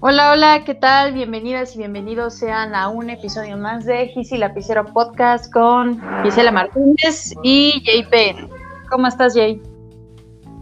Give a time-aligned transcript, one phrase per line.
[0.00, 1.12] Hola, hola, ¿qué tal?
[1.12, 7.34] Bienvenidas y bienvenidos sean a un episodio más de Gisi Lapicero Podcast con Gisela Martínez
[7.42, 8.48] y JP.
[8.90, 9.60] ¿Cómo estás, Jay?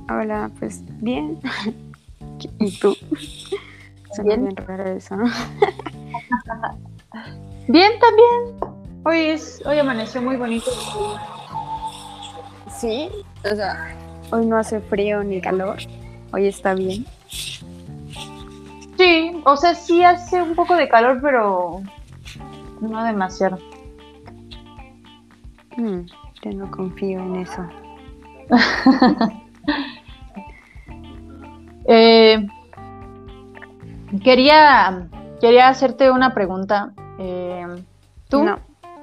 [0.08, 1.38] Hola, pues bien.
[2.60, 2.96] ¿Y tú?
[4.14, 5.24] Suena bien, raro eso, ¿no?
[7.68, 8.72] bien, también.
[9.04, 10.70] Hoy es, hoy amaneció muy bonito.
[12.74, 13.10] Sí,
[13.44, 13.94] o sea,
[14.30, 15.76] hoy no hace frío ni calor.
[16.32, 17.04] Hoy está bien.
[18.96, 21.82] Sí, o sea, sí hace un poco de calor, pero
[22.80, 23.58] no demasiado.
[25.76, 26.00] Mm,
[26.42, 27.66] yo no confío en eso.
[31.88, 32.44] Eh,
[34.24, 35.06] quería,
[35.40, 36.92] quería hacerte una pregunta.
[37.20, 37.64] Eh,
[38.28, 38.44] ¿Tú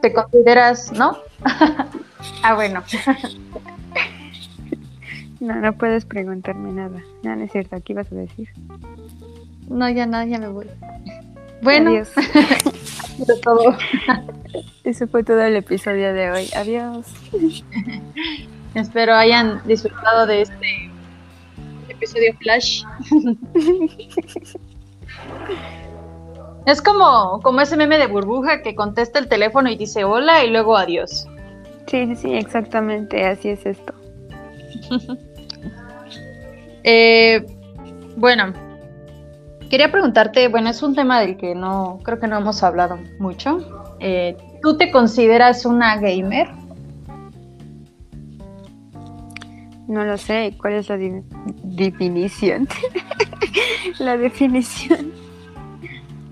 [0.01, 1.17] te consideras, no?
[2.43, 2.83] ah, bueno.
[5.39, 7.01] no, no puedes preguntarme nada.
[7.23, 7.77] No, no es cierto.
[7.85, 8.49] ¿Qué vas a decir?
[9.67, 10.67] No, ya nada, ya me voy.
[11.61, 12.09] Bueno, Adiós.
[13.43, 13.75] todo.
[14.83, 16.49] Eso fue todo el episodio de hoy.
[16.55, 17.07] Adiós.
[18.75, 20.91] Espero hayan disfrutado de este
[21.87, 22.83] episodio flash.
[26.65, 30.49] es como, como ese meme de burbuja que contesta el teléfono y dice hola y
[30.49, 31.27] luego adiós.
[31.87, 33.93] Sí, sí, sí, exactamente, así es esto.
[36.83, 37.45] eh,
[38.15, 38.53] bueno,
[39.73, 43.57] quería preguntarte, bueno, es un tema del que no, creo que no hemos hablado mucho.
[43.99, 46.47] Eh, ¿Tú te consideras una gamer?
[49.87, 50.99] No lo sé, ¿cuál es la
[51.63, 52.67] definición?
[53.97, 55.11] la definición.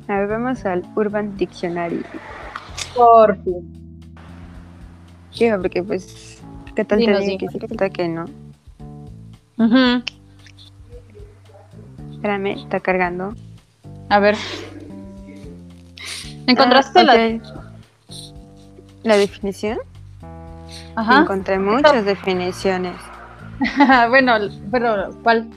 [0.07, 2.03] A ver, vamos al Urban Dictionary.
[2.95, 3.55] Por ti.
[5.31, 6.43] Sí, porque pues,
[6.75, 8.25] ¿qué tal Dinos, te digo que sí, qué tal que no?
[9.57, 10.20] Ujú.
[12.21, 13.33] Espérame, está cargando.
[14.09, 14.35] A ver.
[16.45, 17.39] ¿Encontraste Ah, la...?
[19.01, 19.79] la definición?
[20.95, 21.21] Ajá.
[21.21, 22.93] Encontré muchas definiciones.
[24.09, 24.33] bueno,
[24.69, 25.49] pero ¿cuál?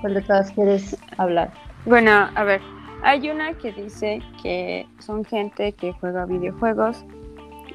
[0.00, 1.52] ¿Cuál de todas quieres hablar?
[1.84, 2.60] Bueno, a ver,
[3.04, 7.04] hay una que dice que son gente que juega videojuegos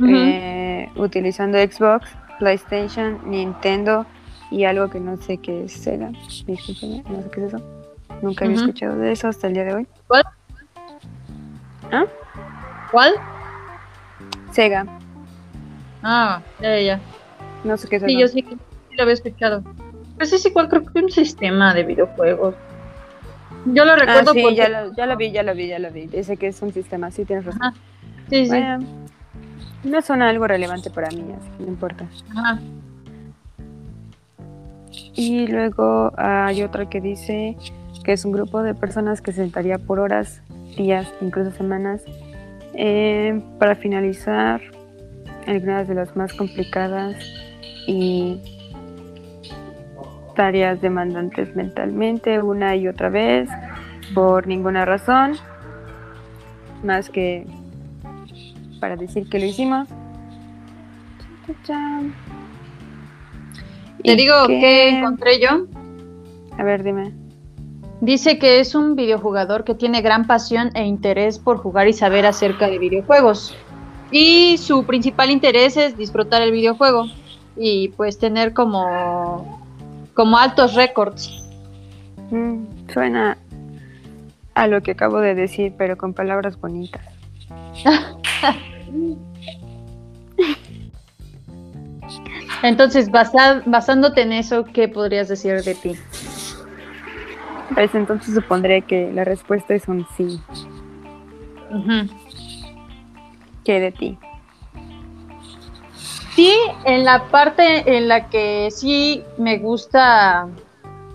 [0.06, 4.06] eh, utilizando Xbox, PlayStation, Nintendo
[4.52, 6.12] y algo que no sé qué es Sega.
[6.46, 7.62] Discúlpeme, no sé qué es eso.
[8.22, 9.88] Nunca había escuchado de eso hasta el día de hoy.
[10.08, 10.24] ¿Cuál?
[11.92, 12.06] ¿Ah?
[12.92, 13.14] ¿Cuál?
[14.52, 14.86] Sega,
[16.08, 17.00] Ah, ya, ya,
[17.64, 18.20] no sé qué es Sí, eso.
[18.22, 19.64] yo sí, que- sí lo había escuchado.
[20.18, 22.56] Pues es igual, creo que un sistema de videojuegos.
[23.66, 24.56] Yo lo Ah, recuerdo sí, porque...
[24.56, 26.06] ya lo, ya lo vi, ya lo vi, ya lo vi.
[26.08, 27.64] Dice que es un sistema, sí tienes razón.
[27.64, 27.74] Ajá.
[28.30, 28.60] Sí, sí.
[29.84, 32.06] No suena algo relevante para mí, así que no importa.
[32.36, 32.60] Ajá.
[35.16, 37.56] Y luego hay otra que dice
[38.04, 40.42] que es un grupo de personas que se sentaría por horas,
[40.78, 42.04] días, incluso semanas,
[42.74, 44.62] eh, para finalizar
[45.48, 47.16] algunas de las más complicadas
[47.88, 48.42] y
[50.36, 53.50] tareas demandantes mentalmente una y otra vez
[54.14, 55.34] por ninguna razón
[56.84, 57.48] más que
[58.80, 59.88] para decir que lo hicimos.
[61.48, 62.25] Chan, chan.
[64.06, 65.66] Te digo que encontré yo.
[66.58, 67.14] A ver, dime.
[68.02, 72.26] Dice que es un videojugador que tiene gran pasión e interés por jugar y saber
[72.26, 73.56] acerca de videojuegos.
[74.12, 77.06] Y su principal interés es disfrutar el videojuego
[77.56, 79.60] y pues tener como,
[80.14, 81.48] como altos récords.
[82.30, 83.38] Mm, suena
[84.54, 87.02] a lo que acabo de decir, pero con palabras bonitas.
[92.66, 95.96] Entonces, basa- basándote en eso, ¿qué podrías decir de ti?
[97.76, 100.42] Pues entonces supondré que la respuesta es un sí.
[103.64, 104.18] ¿Qué de ti?
[106.36, 106.52] Sí,
[106.86, 110.48] en la parte en la que sí me gusta,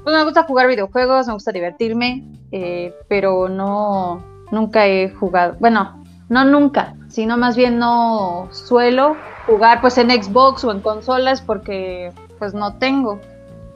[0.05, 6.00] pues me gusta jugar videojuegos, me gusta divertirme, eh, pero no, nunca he jugado, bueno,
[6.31, 9.17] no nunca, sino más bien no suelo
[9.47, 13.21] jugar pues en Xbox o en consolas porque pues no tengo,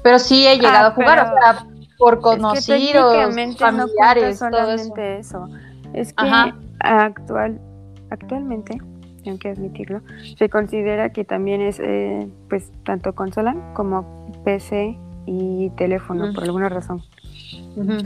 [0.02, 1.66] pero sí he llegado Ah, a jugar, o sea,
[1.98, 2.66] por es que conocidos,
[3.12, 4.94] técnicamente familiares, no todo eso.
[4.96, 5.48] eso.
[5.92, 6.56] Es que Ajá.
[6.80, 7.60] actual,
[8.10, 8.78] actualmente,
[9.24, 10.00] tengo que admitirlo,
[10.38, 14.04] se considera que también es eh, pues tanto consola como
[14.44, 14.96] PC
[15.26, 17.02] y teléfono, por alguna razón.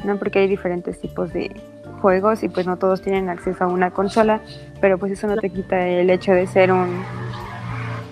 [0.05, 0.17] ¿no?
[0.19, 1.55] Porque hay diferentes tipos de
[1.99, 4.41] juegos y pues no todos tienen acceso a una consola,
[4.81, 7.03] pero pues eso no te quita el hecho de ser un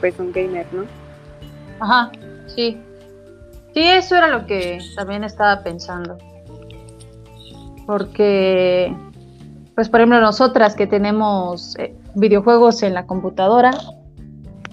[0.00, 0.84] pues un gamer, ¿no?
[1.80, 2.10] Ajá,
[2.46, 2.80] sí.
[3.74, 6.16] Sí, eso era lo que también estaba pensando.
[7.86, 8.94] porque,
[9.74, 13.70] pues por ejemplo, nosotras que tenemos eh, videojuegos en la computadora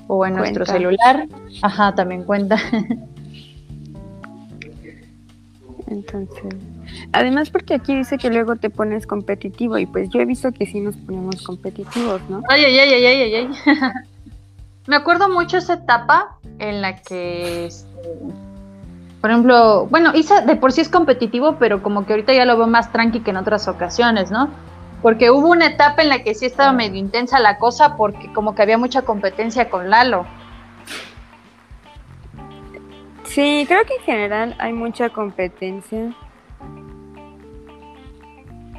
[0.07, 1.27] o en nuestro celular,
[1.62, 2.57] ajá, también cuenta.
[5.88, 6.53] Entonces,
[7.12, 10.65] además porque aquí dice que luego te pones competitivo y pues yo he visto que
[10.65, 12.41] sí nos ponemos competitivos, ¿no?
[12.50, 13.50] Ay, ay, ay, ay, ay, ay.
[14.88, 17.88] Me acuerdo mucho esa etapa en la que, este,
[19.21, 22.57] por ejemplo, bueno, Isa de por sí es competitivo, pero como que ahorita ya lo
[22.57, 24.50] veo más tranqui que en otras ocasiones, ¿no?
[25.01, 28.53] Porque hubo una etapa en la que sí estaba medio intensa la cosa porque como
[28.53, 30.25] que había mucha competencia con Lalo.
[33.33, 36.13] Sí, creo que en general hay mucha competencia.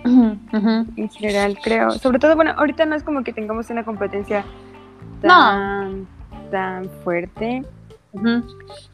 [0.05, 1.91] En general, creo.
[1.93, 4.45] Sobre todo, bueno, ahorita no es como que tengamos una competencia
[5.21, 6.06] tan,
[6.53, 7.65] tan fuerte.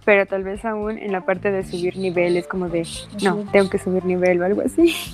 [0.07, 2.87] Pero tal vez aún en la parte de subir nivel es como de,
[3.23, 4.95] no, tengo que subir nivel o algo así.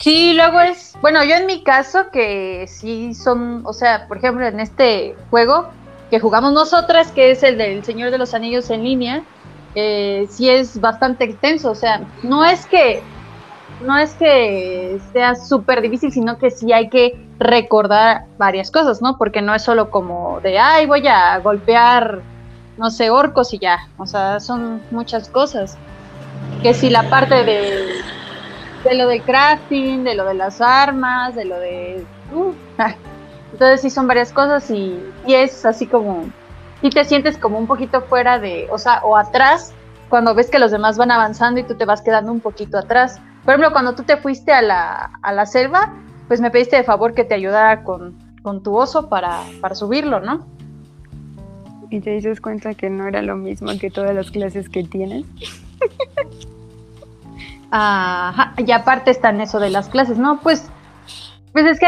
[0.00, 4.44] Sí, luego es, bueno, yo en mi caso que sí son, o sea, por ejemplo,
[4.44, 5.70] en este juego
[6.12, 9.22] que jugamos nosotras, que es el del Señor de los Anillos en línea,
[9.74, 13.02] eh, sí es bastante extenso, o sea, no es que
[13.80, 19.16] no es que sea súper difícil, sino que sí hay que recordar varias cosas, ¿no?
[19.16, 22.20] Porque no es solo como de, ay, voy a golpear,
[22.76, 23.88] no sé, orcos y ya.
[23.96, 25.78] O sea, son muchas cosas.
[26.62, 28.02] Que si la parte de,
[28.84, 32.04] de lo de crafting, de lo de las armas, de lo de...
[32.34, 32.52] Uh,
[33.52, 36.30] entonces sí son varias cosas y, y es así como...
[36.82, 39.72] Y te sientes como un poquito fuera de, o sea, o atrás,
[40.08, 43.20] cuando ves que los demás van avanzando y tú te vas quedando un poquito atrás
[43.44, 45.92] por ejemplo, cuando tú te fuiste a la, a la selva,
[46.28, 48.16] pues me pediste de favor que te ayudara con,
[48.62, 49.42] tu oso para,
[49.74, 50.46] subirlo, ¿no?
[51.90, 55.26] Y te dices cuenta que no era lo mismo que todas las clases que tienes.
[57.70, 60.40] Ajá, y aparte están eso de las clases, ¿no?
[60.40, 60.70] Pues,
[61.52, 61.86] pues es que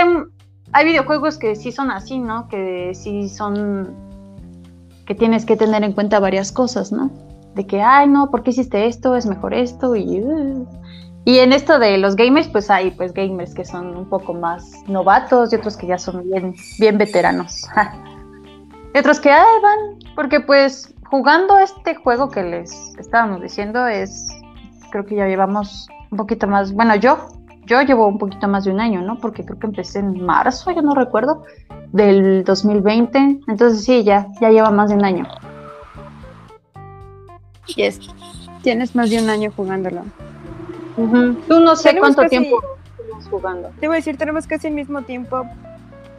[0.74, 2.48] hay, videojuegos que sí son así, ¿no?
[2.48, 3.94] Que sí son,
[5.06, 7.10] que tienes que tener en cuenta varias cosas, ¿no?
[7.54, 9.16] De que, ay, no, ¿por qué hiciste esto?
[9.16, 10.22] Es mejor esto y...
[11.26, 14.82] Y en esto de los gamers, pues hay pues gamers que son un poco más
[14.86, 17.66] novatos y otros que ya son bien, bien veteranos.
[18.94, 24.28] y otros que ay, van, porque pues jugando este juego que les estábamos diciendo es,
[24.90, 27.28] creo que ya llevamos un poquito más, bueno, yo,
[27.66, 29.18] yo llevo un poquito más de un año, ¿no?
[29.18, 31.44] Porque creo que empecé en marzo, yo no recuerdo,
[31.92, 33.40] del 2020.
[33.48, 35.26] Entonces sí, ya, ya lleva más de un año.
[37.76, 38.00] Yes.
[38.62, 40.02] Tienes más de un año jugándolo.
[40.96, 42.62] Tú no sé cuánto tiempo
[42.98, 43.70] estamos jugando.
[43.80, 45.44] Te voy a decir, tenemos casi el mismo tiempo,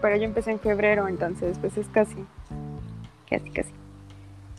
[0.01, 2.25] pero yo empecé en febrero, entonces pues es casi,
[3.29, 3.71] casi, casi.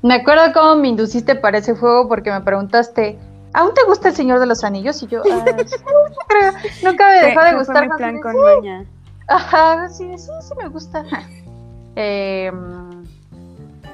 [0.03, 3.19] Me acuerdo cómo me induciste para ese juego porque me preguntaste,
[3.57, 5.03] ¿aún te gusta el Señor de los Anillos?
[5.03, 5.45] Y yo, ah,
[6.85, 7.87] nunca me dejó de gustar.
[7.89, 8.85] Fue plan con Maña.
[9.27, 11.05] Ajá, sí, sí, sí me gusta.
[11.99, 13.07] Em,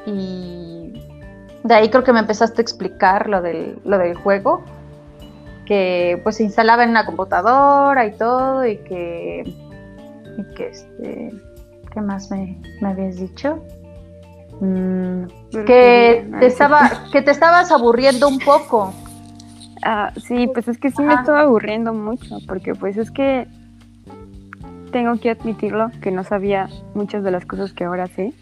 [0.07, 1.01] y
[1.63, 4.65] de ahí creo que me empezaste a explicar lo del, lo del juego
[5.67, 9.45] que pues se instalaba en una computadora y todo y que
[10.37, 11.31] y que este
[11.93, 13.63] qué más me, habías dicho
[14.61, 15.27] mm,
[15.65, 18.93] que te estaba que te estabas aburriendo un poco
[19.83, 23.47] ah, sí pues es que sí me estaba aburriendo mucho porque pues es que
[24.91, 28.33] tengo que admitirlo que no sabía muchas de las cosas que ahora sé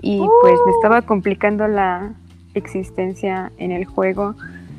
[0.00, 2.14] y pues me estaba complicando la
[2.54, 4.34] existencia en el juego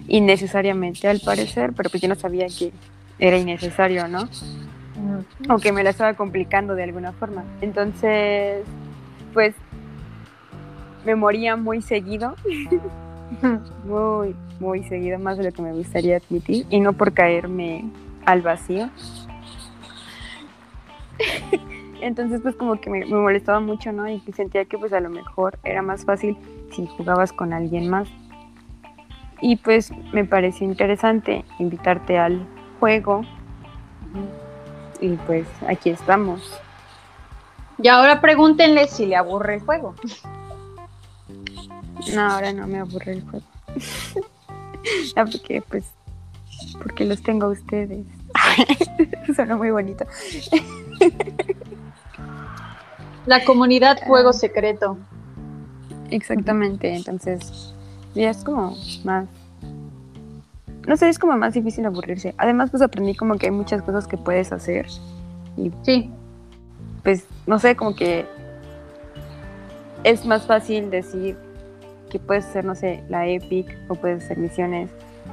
[0.08, 2.72] innecesariamente al parecer, pero pues yo no sabía que
[3.20, 4.28] era innecesario, ¿no?
[5.50, 7.44] O que me la estaba complicando de alguna forma.
[7.62, 8.66] Entonces,
[9.34, 9.56] pues
[11.06, 12.36] me moría muy seguido,
[13.86, 17.86] muy, muy seguido, más de lo que me gustaría admitir, y no por caerme
[18.26, 18.90] al vacío.
[22.02, 24.08] Entonces, pues como que me, me, molestaba mucho, ¿no?
[24.08, 26.38] Y sentía que pues a lo mejor era más fácil
[26.72, 28.08] si jugabas con alguien más.
[29.42, 32.46] Y pues me pareció interesante invitarte al
[32.80, 33.22] juego.
[35.02, 36.60] Y pues aquí estamos.
[37.82, 39.96] Y ahora pregúntenle si le aburre el juego.
[42.14, 43.46] No, ahora no me aburre el juego.
[45.16, 45.86] no, porque pues
[46.82, 48.06] porque los tengo a ustedes.
[49.36, 50.06] Suena muy bonito.
[53.26, 54.98] La comunidad juego secreto.
[56.10, 57.74] Exactamente, entonces
[58.16, 59.28] y es como más
[60.88, 62.34] no sé, es como más difícil aburrirse.
[62.38, 64.88] Además, pues aprendí como que hay muchas cosas que puedes hacer.
[65.56, 66.10] Y sí.
[67.04, 68.26] Pues, no sé, como que
[70.04, 71.38] es más fácil decir
[72.10, 74.90] que puedes hacer, no sé, la Epic o puedes hacer misiones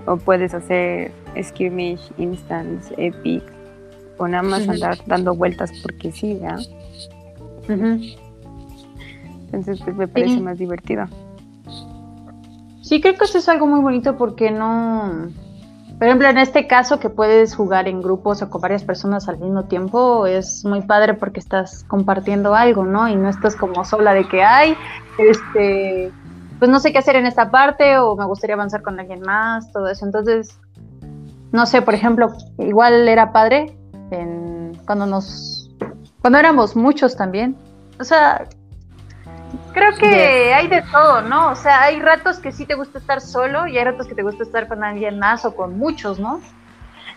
[0.07, 1.11] O puedes hacer
[1.43, 3.43] skirmish, instance, epic,
[4.19, 6.57] o nada más andar dando vueltas porque sí, ¿ya?
[9.47, 11.07] Entonces, pues me parece más divertido.
[12.83, 15.29] Sí, creo que eso es algo muy bonito porque no.
[15.99, 19.39] Por ejemplo, en este caso que puedes jugar en grupos o con varias personas al
[19.39, 23.09] mismo tiempo, es muy padre porque estás compartiendo algo, ¿no?
[23.09, 24.77] Y no estás como sola de que hay,
[25.19, 26.13] este,
[26.59, 29.71] pues no sé qué hacer en esta parte o me gustaría avanzar con alguien más,
[29.73, 30.05] todo eso.
[30.05, 30.59] Entonces,
[31.53, 33.77] no sé, por ejemplo, igual era padre
[34.11, 35.71] en, cuando nos,
[36.21, 37.57] cuando éramos muchos también.
[37.99, 38.47] O sea,
[39.73, 41.51] Creo que hay de todo, ¿no?
[41.51, 44.23] O sea, hay ratos que sí te gusta estar solo y hay ratos que te
[44.23, 46.41] gusta estar con alguien más o con muchos, ¿no?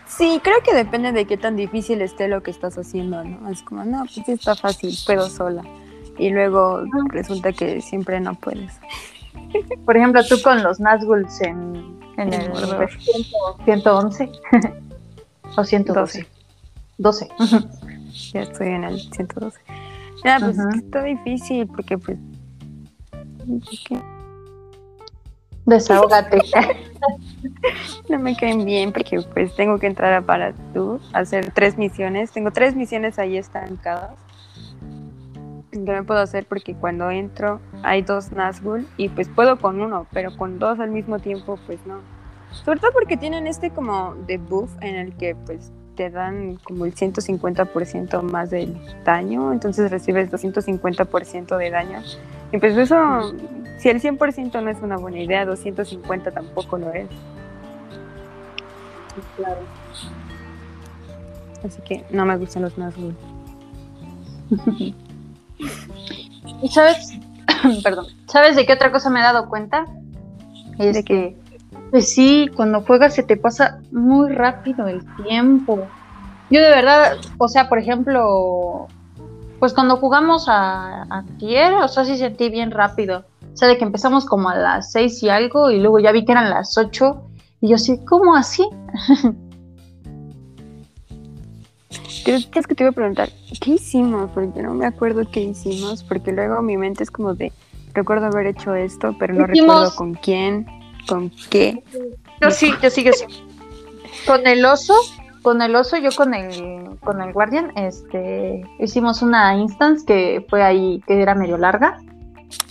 [0.06, 3.48] Sí, creo que depende de qué tan difícil esté lo que estás haciendo, ¿no?
[3.48, 5.62] Es como, no, pues sí está fácil, puedo sola.
[6.18, 8.78] Y luego resulta que siempre no puedes.
[9.86, 12.52] Por ejemplo, tú con los Nazguls en, en el,
[13.64, 14.30] 111
[15.56, 16.26] o 112.
[16.98, 17.28] 12.
[18.32, 19.60] Ya estoy en el 112.
[20.24, 22.18] Ya, pues está difícil porque pues
[25.64, 26.40] Desahógate.
[28.08, 32.32] no me caen bien porque pues tengo que entrar a para tú, hacer tres misiones.
[32.32, 34.16] Tengo tres misiones ahí estancadas.
[35.72, 40.36] Me puedo hacer porque cuando entro hay dos Nazgul y pues puedo con uno, pero
[40.36, 42.00] con dos al mismo tiempo pues no.
[42.64, 46.94] Sobre todo porque tienen este como debuff en el que pues te dan como el
[46.94, 52.02] 150% más del daño, entonces recibes 250% de daño
[52.52, 53.32] y pues eso,
[53.78, 57.06] si el 100% no es una buena idea, 250 tampoco lo es.
[59.36, 59.60] Claro.
[61.64, 63.14] Así que no me gustan los Nazgûl.
[66.62, 67.12] ¿Y sabes?
[67.82, 68.06] Perdón.
[68.26, 69.86] ¿Sabes de qué otra cosa me he dado cuenta?
[70.78, 71.36] Es de que,
[71.90, 75.86] pues sí, cuando juegas se te pasa muy rápido el tiempo.
[76.50, 78.88] Yo de verdad, o sea, por ejemplo,
[79.58, 83.24] pues cuando jugamos a, a tierra, o sea, sí sentí bien rápido.
[83.52, 86.24] O sea, de que empezamos como a las seis y algo y luego ya vi
[86.24, 87.24] que eran las ocho
[87.60, 88.66] y yo así, ¿cómo así?
[92.26, 93.30] es que te iba a preguntar,
[93.60, 94.30] ¿qué hicimos?
[94.32, 97.52] Porque no me acuerdo qué hicimos, porque luego mi mente es como de,
[97.94, 100.66] recuerdo haber hecho esto, pero no recuerdo con quién,
[101.08, 101.82] con qué.
[102.40, 103.24] Yo sí, yo sí, yo sí.
[104.26, 104.94] Con el oso
[105.42, 110.62] con el oso, yo con el, con el Guardian, este, hicimos una instance que fue
[110.62, 111.98] ahí, que era medio larga.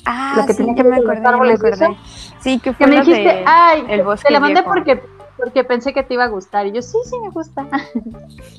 [0.05, 1.97] Ah, lo que tenía que me acordé,
[2.41, 5.01] Sí, que fue que me dijiste, ay, el bosque te la mandé porque,
[5.39, 6.67] porque pensé que te iba a gustar.
[6.67, 7.67] Y yo, sí, sí, me gusta.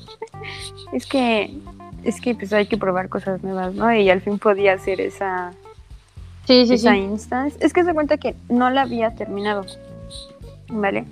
[0.93, 1.57] es que,
[2.03, 3.93] es que pues hay que probar cosas nuevas, ¿no?
[3.93, 5.51] Y al fin podía hacer esa,
[6.45, 7.57] sí, sí, esa instance.
[7.61, 9.65] Es que se cuenta que no la había terminado,
[10.69, 11.05] ¿vale?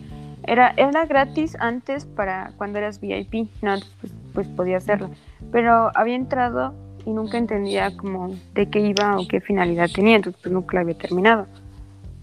[0.44, 5.12] Era, era gratis antes para cuando eras VIP, no, pues, pues podía hacerlo.
[5.52, 6.74] Pero había entrado
[7.06, 10.82] y nunca entendía como de qué iba o qué finalidad tenía, entonces pues nunca la
[10.82, 11.48] había terminado.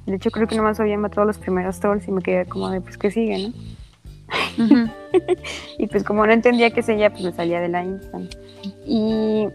[0.07, 2.81] De hecho creo que nomás había matado los primeros trolls y me quedé como de
[2.81, 3.53] pues que sigue, ¿no?
[5.79, 8.35] y pues como no entendía qué sería, pues me salía de la instant.
[8.85, 9.49] Y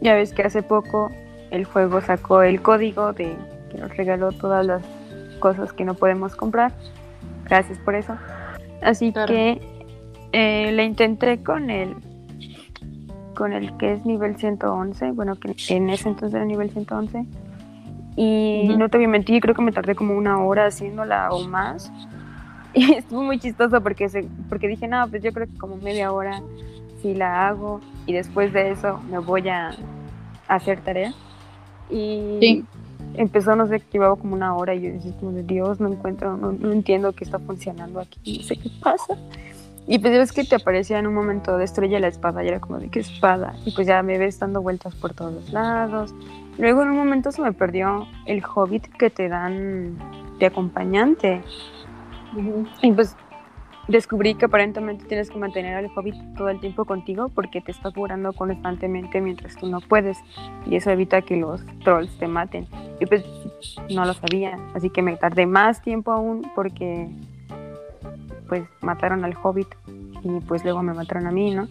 [0.00, 1.10] ya ves que hace poco
[1.50, 3.34] el juego sacó el código de
[3.70, 4.82] que nos regaló todas las
[5.38, 6.72] cosas que no podemos comprar
[7.48, 8.16] Gracias por eso.
[8.82, 9.60] Así que
[10.32, 11.94] eh, le intenté con el
[13.34, 17.26] con el que es nivel 111, bueno, que en ese entonces era nivel 111.
[18.16, 21.46] Y no te voy a mentir, creo que me tardé como una hora haciéndola o
[21.46, 21.92] más.
[22.72, 26.12] Y estuvo muy chistoso porque, se, porque dije, no, pues yo creo que como media
[26.12, 26.42] hora
[27.02, 29.76] sí la hago y después de eso me voy a,
[30.48, 31.12] hacer tarea.
[31.90, 32.64] Y
[33.14, 35.88] empezó, no sé, que llevaba como una hora y yo decía, como de Dios, no
[35.88, 39.16] encuentro, no, entiendo qué está funcionando aquí, no sé qué pasa.
[39.88, 42.78] Y pues ves que te aparecía en un momento, destruye la espada, y era como
[42.78, 43.54] de qué espada.
[43.64, 46.12] Y pues ya me ves dando vueltas por todos los lados.
[46.58, 49.98] Luego en un momento se me perdió el hobbit que te dan
[50.38, 51.42] de acompañante.
[52.82, 53.16] Y pues
[53.88, 57.90] descubrí que aparentemente tienes que mantener al hobbit todo el tiempo contigo porque te está
[57.90, 60.18] curando constantemente mientras tú no puedes
[60.66, 62.66] y eso evita que los trolls te maten.
[63.00, 63.24] Y pues
[63.90, 67.08] no lo sabía, así que me tardé más tiempo aún porque
[68.48, 69.68] pues mataron al hobbit
[70.22, 71.68] y pues luego me mataron a mí, ¿no?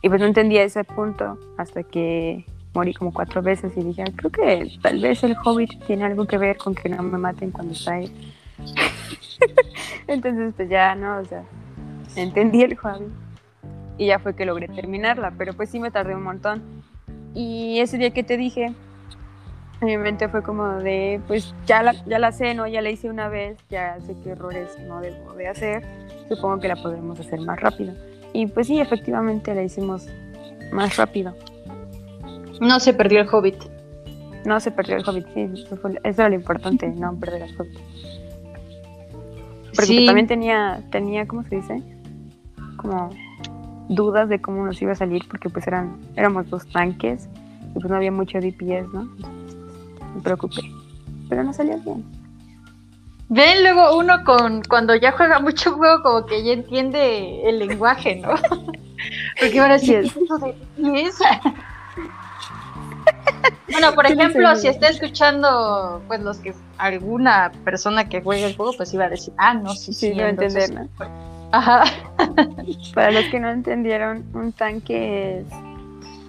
[0.00, 2.44] Y pues no entendía ese punto hasta que
[2.78, 6.38] morí como cuatro veces y dije, creo que tal vez el hobbit tiene algo que
[6.38, 8.32] ver con que no me maten cuando está ahí.
[10.06, 11.18] Entonces, pues ya, ¿no?
[11.18, 11.42] O sea,
[12.14, 13.06] entendí el juego
[13.96, 16.62] y ya fue que logré terminarla, pero pues sí me tardé un montón.
[17.34, 18.72] Y ese día que te dije,
[19.80, 22.68] mi mente fue como de, pues ya la, ya la sé, ¿no?
[22.68, 25.84] Ya la hice una vez, ya sé qué errores no debo de hacer,
[26.28, 27.92] supongo que la podemos hacer más rápido.
[28.32, 30.06] Y pues sí, efectivamente la hicimos
[30.70, 31.34] más rápido.
[32.60, 33.56] No se perdió el Hobbit.
[34.44, 37.78] No se perdió el Hobbit, sí, eso, era lo importante, no perder el Hobbit.
[39.74, 41.82] Porque también tenía, tenía, ¿cómo se dice?
[42.76, 43.10] Como
[43.88, 47.28] dudas de cómo nos iba a salir, porque pues eran, éramos dos tanques
[47.70, 49.08] y pues no había mucho DPS, ¿no?
[50.14, 50.62] me preocupé.
[51.28, 52.04] Pero no salió bien.
[53.28, 58.16] Ven luego uno con cuando ya juega mucho juego como que ya entiende el lenguaje,
[58.16, 58.30] ¿no?
[59.40, 60.16] Porque ahora sí es
[63.70, 68.72] Bueno, por ejemplo, si está escuchando, pues los que alguna persona que juegue el juego,
[68.76, 70.88] pues iba a decir, ah, no, sí, sí, sí ¿no?
[71.52, 71.84] Ajá.
[72.94, 75.46] Para los que no entendieron, un tanque es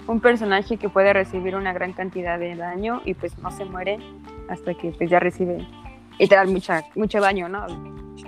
[0.08, 4.00] un personaje que puede recibir una gran cantidad de daño y pues no se muere
[4.50, 5.66] hasta que pues ya recibe
[6.18, 7.66] literal mucha, mucho daño, ¿no?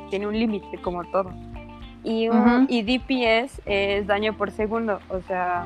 [0.09, 1.31] Tiene un límite como todo.
[2.03, 2.29] Y,
[2.67, 5.65] y DPS es daño por segundo, o sea,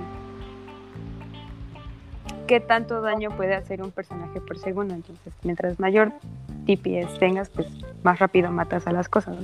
[2.48, 4.94] ¿qué tanto daño puede hacer un personaje por segundo?
[4.94, 6.12] Entonces, mientras mayor
[6.66, 7.68] DPS tengas, pues
[8.04, 9.38] más rápido matas a las cosas.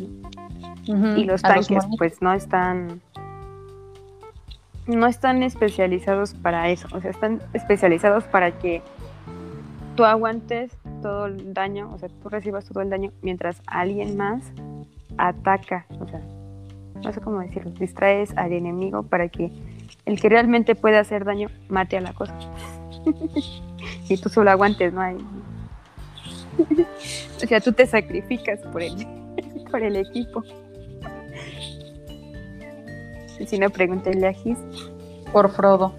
[0.86, 3.01] Y los tanques, pues no están
[4.88, 8.81] no están especializados para eso, o sea, están especializados para que
[9.96, 14.51] tú aguantes todo el daño, o sea, tú recibas todo el daño mientras alguien más
[15.17, 16.22] ataca, o sea,
[17.03, 19.51] no sé cómo decirlo, distraes al enemigo para que
[20.05, 22.34] el que realmente puede hacer daño mate a la cosa.
[24.10, 25.01] y tú solo aguantes, ¿no?
[25.01, 25.17] Hay...
[27.43, 28.96] o sea, tú te sacrificas por el,
[29.72, 30.43] por el equipo.
[33.48, 34.60] Si no, pregúntale a Gis.
[35.31, 35.93] Por Frodo.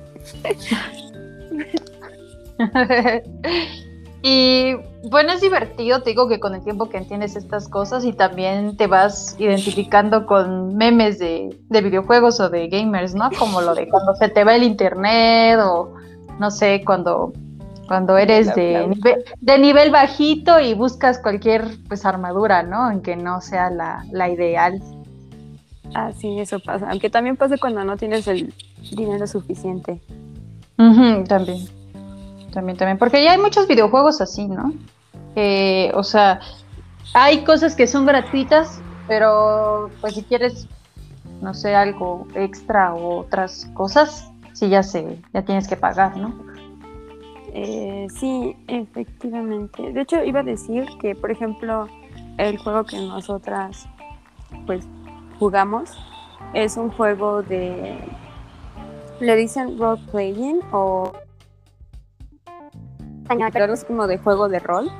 [4.22, 4.74] y
[5.10, 8.76] bueno, es divertido, te digo que con el tiempo que entiendes estas cosas y también
[8.76, 13.30] te vas identificando con memes de, videojuegos o de gamers, ¿no?
[13.38, 15.94] Como lo de cuando se te va el internet o
[16.38, 17.32] no sé, cuando,
[17.88, 22.90] cuando eres de nivel, de nivel bajito y buscas cualquier pues armadura, ¿no?
[22.90, 24.80] En que no sea la, la ideal.
[25.94, 26.88] Ah, sí, eso pasa.
[26.90, 28.52] Aunque también pasa cuando no tienes el
[28.90, 30.00] dinero suficiente.
[31.24, 31.66] también.
[32.52, 32.98] También, también.
[32.98, 34.72] Porque ya hay muchos videojuegos así, ¿no?
[35.94, 36.40] o sea,
[37.14, 40.66] hay cosas que son gratuitas, pero pues si quieres,
[41.40, 44.31] no sé, algo extra o otras cosas,
[44.62, 46.32] sí ya se, ya tienes que pagar, ¿no?
[47.52, 49.92] Eh, sí, efectivamente.
[49.92, 51.88] De hecho, iba a decir que, por ejemplo,
[52.38, 53.88] el juego que nosotras,
[54.66, 54.86] pues,
[55.40, 55.90] jugamos
[56.54, 57.98] es un juego de.
[59.18, 61.12] Le dicen role playing o.
[63.52, 64.90] Pero es como de juego de rol.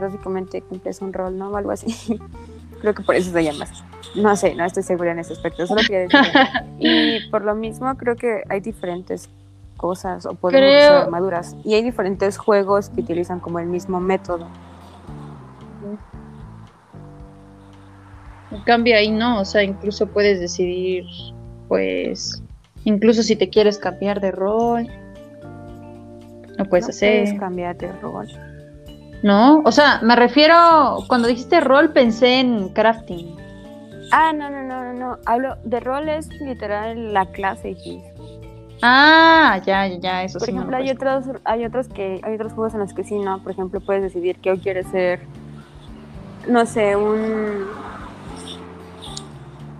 [0.00, 1.50] básicamente cumples un rol, ¿no?
[1.50, 2.18] O algo así.
[2.80, 3.82] Creo que por eso se llama así.
[4.16, 5.66] No sé, no estoy segura en ese aspecto.
[5.66, 6.18] Solo quería decir.
[6.78, 9.28] y por lo mismo, creo que hay diferentes
[9.76, 11.56] cosas o podemos usar armaduras.
[11.64, 14.48] Y hay diferentes juegos que utilizan como el mismo método.
[18.64, 21.04] cambia ahí no, o sea, incluso puedes decidir,
[21.68, 22.42] pues,
[22.84, 24.88] incluso si te quieres cambiar de rol,
[26.56, 27.24] no puedes hacer.
[27.24, 28.28] Puedes cambiar de rol.
[29.22, 33.34] No, o sea, me refiero, cuando dijiste rol pensé en crafting.
[34.12, 35.18] Ah, no, no, no, no, no.
[35.26, 38.02] Hablo de rol es literal la clase X.
[38.82, 42.74] Ah, ya, ya, ya, eso Por ejemplo, hay otros, hay otros que, hay otros juegos
[42.74, 43.42] en los que sí, no.
[43.42, 45.20] Por ejemplo, puedes decidir que hoy quieres ser,
[46.48, 47.66] no sé, un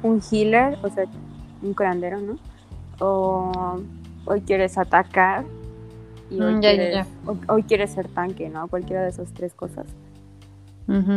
[0.03, 1.05] un healer, o sea,
[1.63, 2.39] un curandero, ¿no?
[3.01, 3.81] O
[4.25, 5.45] hoy quieres atacar
[6.31, 7.07] y hoy, mm, quieres,
[7.49, 8.69] hoy quieres ser tanque, ¿no?
[8.69, 9.87] Cualquiera de esas tres cosas.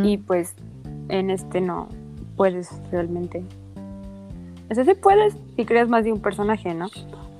[0.02, 0.56] Y pues
[1.08, 1.88] en este no
[2.40, 3.44] puedes realmente.
[4.70, 6.86] O sea, sí puedes si creas más de un personaje, ¿no?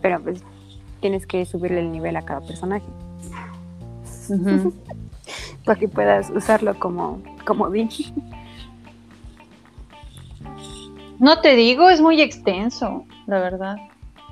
[0.02, 0.42] Pero pues
[1.00, 2.84] tienes que subirle el nivel a cada personaje.
[5.64, 7.70] Para que puedas usarlo como, como
[11.18, 13.76] No te digo, es muy extenso, la verdad.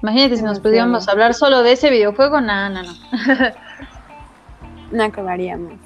[0.03, 2.93] Imagínate si nos pudiéramos hablar solo de ese videojuego, no, no, no.
[4.93, 5.79] no acabaríamos.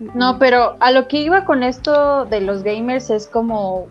[0.00, 3.86] No, pero a lo que iba con esto de los gamers es como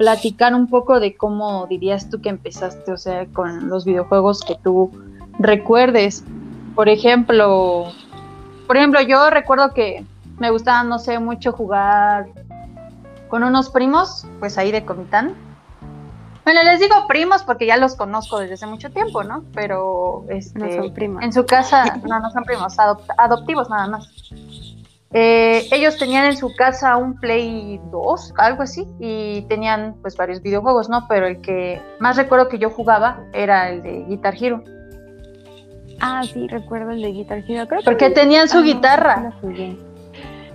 [0.00, 4.56] platicar un poco de cómo dirías tú que empezaste, o sea, con los videojuegos que
[4.64, 4.90] tú
[5.38, 6.24] recuerdes.
[6.74, 7.84] Por ejemplo,
[8.66, 10.06] por ejemplo, yo recuerdo que
[10.38, 12.28] me gustaba, no sé, mucho jugar
[13.28, 15.34] con unos primos, pues ahí de Comitán
[16.44, 19.44] Bueno, les digo primos porque ya los conozco desde hace mucho tiempo, ¿no?
[19.52, 21.22] Pero este, No son primos.
[21.22, 24.08] en su casa, no, no son primos, adop- adoptivos nada más.
[25.12, 30.40] Eh, ellos tenían en su casa un Play 2, algo así, y tenían pues varios
[30.40, 31.06] videojuegos, ¿no?
[31.08, 34.62] Pero el que más recuerdo que yo jugaba era el de Guitar Hero.
[36.00, 37.66] Ah, sí, recuerdo el de Guitar Hero.
[37.66, 39.32] Creo que Porque no- tenían su ah, no, sí, guitarra.
[39.40, 39.76] jugué.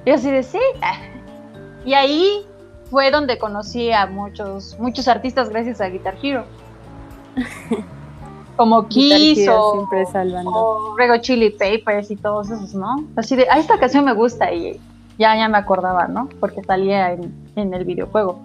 [0.05, 0.59] Y así de sí.
[1.83, 2.45] Y ahí
[2.89, 6.45] fue donde conocí a muchos, muchos artistas gracias a Guitar Hero.
[8.55, 9.85] Como Kiss o,
[10.45, 13.05] o Red Hot Chili Papers y todos esos, ¿no?
[13.15, 14.79] Así de, ah, esta canción me gusta y
[15.17, 16.29] ya, ya me acordaba, ¿no?
[16.39, 18.39] Porque salía en, en el videojuego.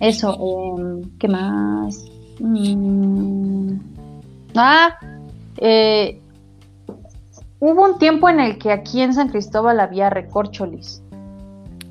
[0.00, 2.04] Eso, em, ¿qué más?
[2.40, 3.74] Mm,
[4.56, 4.98] ah,
[5.58, 6.20] eh,
[7.60, 11.02] hubo un tiempo en el que aquí en San Cristóbal había recorcholis.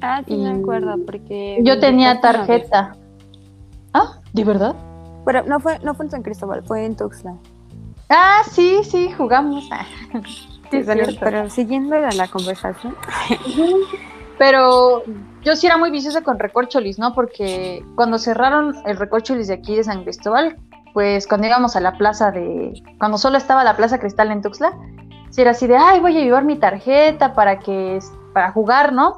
[0.02, 1.60] Ah, sí, me y- acuerdo, porque...
[1.64, 2.96] Yo tenía tarjeta.
[3.94, 4.76] Ah, ¿de verdad?
[5.26, 7.36] Pero no fue, no fue en San Cristóbal, fue en Tuxtla.
[8.10, 9.70] Ah, sí, sí, jugamos.
[10.72, 10.84] Sí,
[11.20, 12.96] pero, siguiendo la, la conversación.
[14.38, 15.04] Pero
[15.44, 17.14] yo sí era muy viciosa con recorcholis, ¿no?
[17.14, 20.58] Porque cuando cerraron el recorcholis de aquí de San Cristóbal,
[20.94, 22.74] pues cuando íbamos a la plaza de.
[22.98, 24.74] Cuando solo estaba la plaza Cristal en Tuxtla,
[25.30, 28.00] sí era así de, ay, voy a llevar mi tarjeta para que.
[28.34, 29.18] para jugar, ¿no?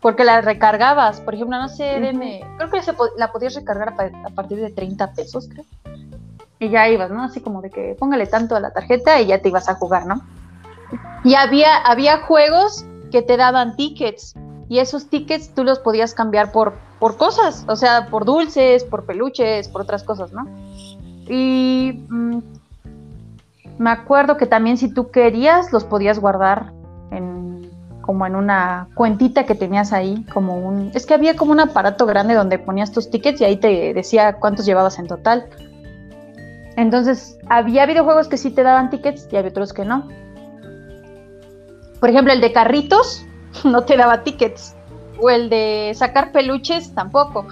[0.00, 4.30] Porque la recargabas, por ejemplo, no sé, deme- creo que se la podías recargar a
[4.30, 5.64] partir de 30 pesos, creo.
[6.58, 7.22] Y ya ibas, ¿no?
[7.22, 10.06] Así como de que póngale tanto a la tarjeta y ya te ibas a jugar,
[10.06, 10.22] ¿no?
[11.24, 14.34] Y había, había juegos que te daban tickets
[14.68, 19.04] y esos tickets tú los podías cambiar por, por cosas, o sea, por dulces, por
[19.04, 20.46] peluches, por otras cosas, ¿no?
[21.28, 22.38] Y mm,
[23.78, 26.72] me acuerdo que también si tú querías los podías guardar
[27.10, 27.69] en
[28.10, 30.90] como en una cuentita que tenías ahí, como un...
[30.94, 34.32] Es que había como un aparato grande donde ponías tus tickets y ahí te decía
[34.32, 35.48] cuántos llevabas en total.
[36.74, 40.08] Entonces, había videojuegos que sí te daban tickets y había otros que no.
[42.00, 43.24] Por ejemplo, el de carritos
[43.64, 44.74] no te daba tickets.
[45.20, 47.46] O el de sacar peluches tampoco.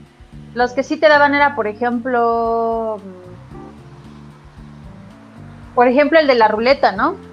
[0.54, 3.28] Los que sí te daban era, por ejemplo, mm,
[5.74, 7.27] por ejemplo, el de la ruleta, ¿no?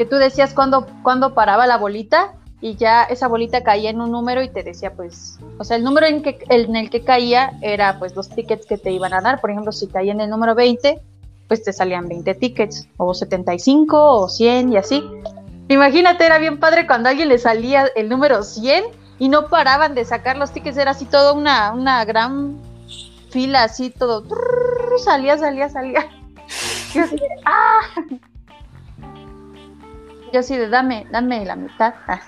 [0.00, 2.32] Que tú decías cuándo, cuándo paraba la bolita
[2.62, 5.84] y ya esa bolita caía en un número y te decía, pues, o sea, el
[5.84, 9.20] número en, que, en el que caía era, pues, los tickets que te iban a
[9.20, 9.42] dar.
[9.42, 11.02] Por ejemplo, si caía en el número 20,
[11.48, 15.04] pues te salían 20 tickets, o 75, o 100 y así.
[15.68, 18.84] Imagínate, era bien padre cuando a alguien le salía el número 100
[19.18, 22.56] y no paraban de sacar los tickets, era así toda una, una gran
[23.28, 24.24] fila, así todo,
[25.04, 26.08] salía, salía, salía.
[27.44, 27.80] ¡ah!
[30.32, 31.94] Yo así de, dame, dame la mitad.
[32.06, 32.20] Ah.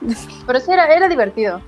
[0.46, 1.60] Pero sí, era, era divertido.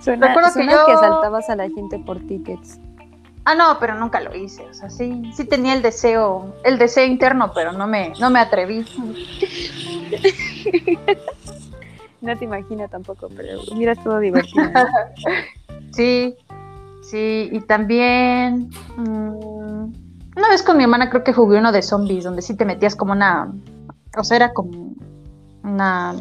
[0.00, 2.78] suena, Recuerdo que yo- que saltabas a la gente por tickets.
[3.46, 4.62] Ah, no, pero nunca lo hice.
[4.68, 8.38] O sea, sí, sí tenía el deseo, el deseo interno, pero no me, no me
[8.38, 8.84] atreví.
[12.20, 14.64] No te imagino tampoco, pero hubiera todo divertido.
[14.70, 14.72] ¿no?
[15.92, 16.36] Sí,
[17.02, 19.84] sí, y también mm,
[20.36, 22.94] una vez con mi hermana creo que jugué uno de zombies, donde sí te metías
[22.94, 23.50] como una,
[24.16, 24.94] o sea, era como
[25.62, 26.16] una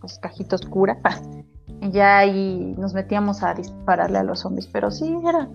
[0.00, 0.98] pues, cajita oscura,
[1.80, 5.48] y ya ahí nos metíamos a dispararle a los zombies, pero sí, era,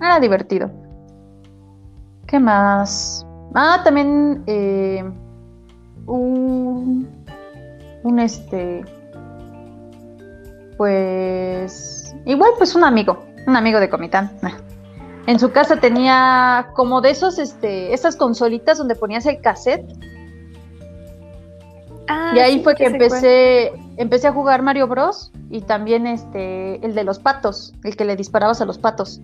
[0.00, 0.70] era divertido.
[2.26, 3.26] ¿Qué más?
[3.54, 5.04] Ah, también eh,
[6.06, 7.08] un,
[8.02, 8.84] un este,
[10.76, 14.30] pues igual pues un amigo, un amigo de Comitán.
[15.26, 19.84] En su casa tenía como de esos, este, esas consolitas donde ponías el cassette.
[22.08, 25.32] Ah, y ahí sí, fue que empecé, empecé a jugar Mario Bros.
[25.50, 29.20] Y también este, el de los patos, el que le disparabas a los patos.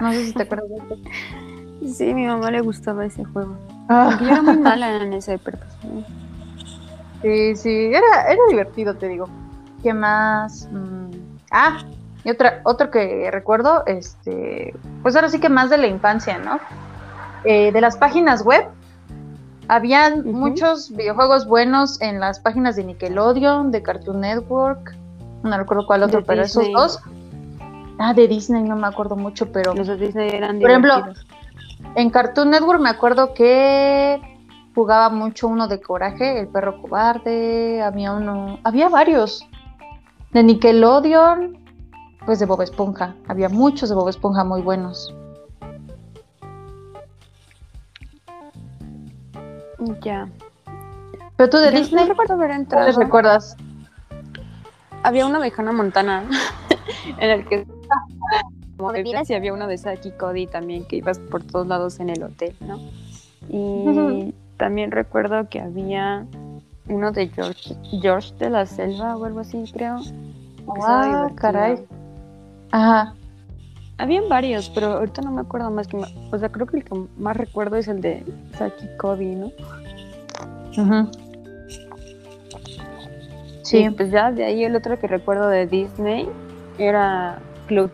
[0.00, 0.96] No sé si te acuerdas de esto.
[1.86, 3.56] Sí, mi mamá le gustaba ese juego.
[3.88, 6.04] Ah, Porque yo era muy mala en ese personaje.
[7.22, 9.28] sí, sí, era, era divertido, te digo.
[9.82, 10.68] ¿Qué más?
[10.72, 11.10] Mm,
[11.52, 11.78] ah,
[12.24, 16.58] y otra, otro que recuerdo, este, pues ahora sí que más de la infancia, ¿no?
[17.44, 18.66] Eh, de las páginas web.
[19.68, 20.32] Habían Ujú.
[20.32, 24.96] muchos videojuegos buenos en las páginas de Nickelodeon, de Cartoon Network,
[25.42, 26.74] no recuerdo cuál otro, De pero esos Disney.
[26.74, 27.00] dos.
[27.98, 30.94] Ah, de Disney no me acuerdo mucho, pero Los de Disney eran Por ejemplo,
[31.96, 34.20] en Cartoon Network me acuerdo que
[34.74, 39.46] jugaba mucho uno de Coraje, el perro cobarde, había uno, había varios.
[40.32, 41.58] De Nickelodeon,
[42.24, 45.14] pues de Bob Esponja, había muchos de Bob Esponja muy buenos.
[50.02, 50.28] Ya.
[51.36, 53.00] Pero tú de Yo Disney, no recuerdo haber ¿cuáles entrado.
[53.00, 53.56] recuerdas?
[55.02, 56.24] Había una de Hannah Montana.
[57.18, 57.66] en el que
[58.76, 62.10] como bebidas y había uno de Saki Cody también que ibas por todos lados en
[62.10, 62.78] el hotel, ¿no?
[63.48, 66.26] Y también recuerdo que había
[66.88, 70.00] uno de George, George de la Selva o algo así, creo.
[70.82, 71.84] Ah, caray.
[72.70, 73.14] Ajá.
[73.98, 75.96] Habían varios, pero ahorita no me acuerdo más que
[76.30, 78.24] O sea, creo que el que más recuerdo es el de
[78.56, 79.50] Saki Cody, ¿no?
[80.76, 81.08] Ajá.
[83.62, 83.86] Sí.
[83.94, 86.26] pues ya de ahí el otro que recuerdo de Disney
[86.78, 87.90] era Club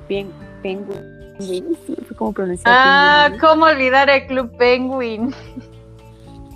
[0.62, 1.76] Penguin.
[2.16, 2.72] ¿Cómo pronunciar?
[2.76, 5.34] Ah, ¿cómo olvidar el Club Penguin?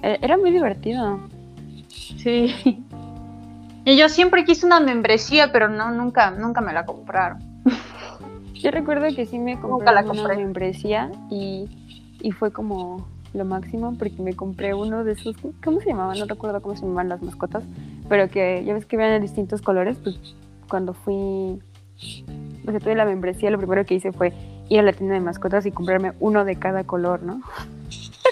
[0.02, 1.20] E-, era muy divertido.
[1.88, 2.84] Sí.
[3.84, 7.42] Y yo siempre quise una membresía, pero no, nunca, nunca me la compraron.
[8.60, 11.68] Yo recuerdo que sí me compré una membresía y,
[12.20, 16.18] y fue como lo máximo porque me compré uno de esos, ¿cómo se llamaban?
[16.18, 17.64] No recuerdo cómo se llamaban las mascotas,
[18.08, 20.18] pero que ya ves que vean en distintos colores, pues
[20.68, 24.32] cuando fui, o sea, tuve la membresía, lo primero que hice fue
[24.68, 27.40] ir a la tienda de mascotas y comprarme uno de cada color, ¿no?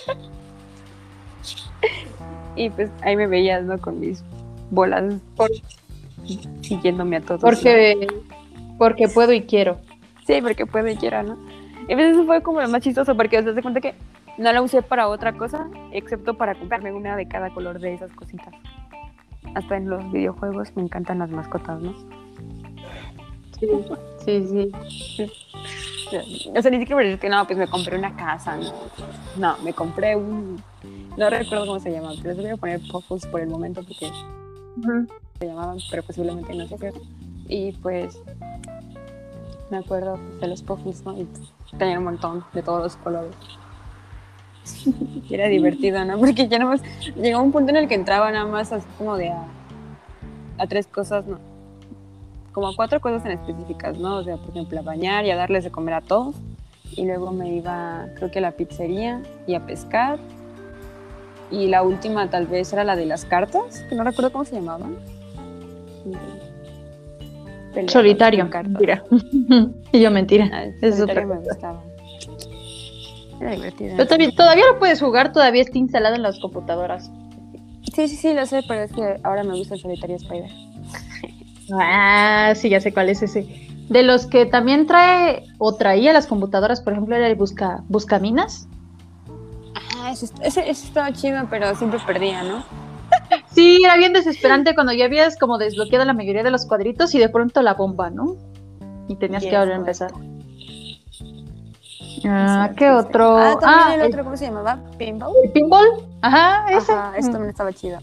[2.57, 3.79] y pues ahí me veías, ¿no?
[3.79, 4.23] Con mis
[4.71, 5.15] bolas
[6.63, 7.41] siguiéndome a todos.
[7.41, 8.07] Porque,
[8.79, 9.79] porque puedo y quiero.
[10.27, 11.39] Sí, porque puedo y quiero, ¿no?
[11.89, 13.95] Y pues eso fue como lo más chistoso, porque se hace cuenta que
[14.39, 18.11] no la usé para otra cosa, excepto para comprarme una de cada color de esas
[18.13, 18.53] cositas.
[19.55, 21.95] Hasta en los videojuegos me encantan las mascotas, ¿no?
[23.59, 23.69] Sí,
[24.25, 25.33] sí, sí.
[26.55, 28.73] O sea, ni siquiera decir que no, pues me compré una casa, ¿no?
[29.39, 30.61] No, me compré un...
[31.17, 34.11] No recuerdo cómo se llama, pero les voy a poner Puffles por el momento porque
[35.39, 36.93] se llamaban, pero posiblemente no sé qué.
[37.49, 38.21] Y pues
[39.71, 41.17] me acuerdo de los Puffles, ¿no?
[41.19, 41.29] Y
[41.79, 43.35] tenía un montón de todos los colores.
[45.31, 46.19] era divertido, ¿no?
[46.19, 46.83] Porque ya nada más
[47.17, 49.45] llegó un punto en el que entraba nada más así como de a,
[50.59, 51.39] a tres cosas, ¿no?
[52.53, 54.17] Como a cuatro cosas en específicas, ¿no?
[54.17, 56.37] O sea, por ejemplo, a bañar y a darles de comer a todos.
[56.93, 60.19] Y luego me iba, creo que a la pizzería y a pescar.
[61.51, 64.57] Y la última tal vez era la de las cartas, que no recuerdo cómo se
[67.89, 68.49] Solitario.
[68.49, 69.03] Mentira.
[69.93, 70.51] y yo mentira.
[70.53, 71.83] Ah, es otra me gustaba.
[73.41, 73.95] Era divertido.
[73.97, 77.11] Pero también, todavía lo puedes jugar, todavía está instalado en las computadoras.
[77.95, 80.51] Sí, sí, sí, lo sé, pero es que ahora me gusta el solitario Spider.
[81.73, 83.47] ah, sí, ya sé cuál es ese.
[83.89, 88.67] De los que también trae o traía las computadoras, por ejemplo, era el Busca, Buscaminas.
[89.97, 92.65] Ah, ese, ese, estaba chido, pero siempre perdía, ¿no?
[93.57, 97.19] Sí, era bien desesperante cuando ya habías como desbloqueado la mayoría de los cuadritos y
[97.19, 98.37] de pronto la bomba, ¿no?
[99.09, 100.13] Y tenías que volver a empezar.
[102.29, 103.39] Ah, ¿qué otro?
[103.39, 104.79] Ah, también el ah, otro, ¿cómo se llamaba?
[104.99, 105.33] ¿Pinball?
[105.43, 105.87] ¿El pinball?
[106.21, 106.93] Ajá, ese.
[106.93, 107.99] Ajá, ese también estaba chido.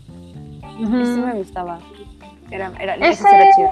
[0.79, 1.77] Ese me gustaba.
[2.49, 3.69] Era, era, ese, era chido.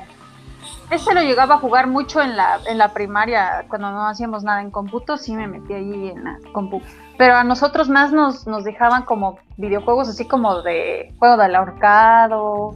[0.92, 4.62] Ese lo llegaba a jugar mucho en la, en la primaria, cuando no hacíamos nada
[4.62, 6.80] en cómputo, sí me metí allí en la compu.
[7.22, 12.76] Pero a nosotros más nos, nos dejaban como videojuegos así como de juego del ahorcado,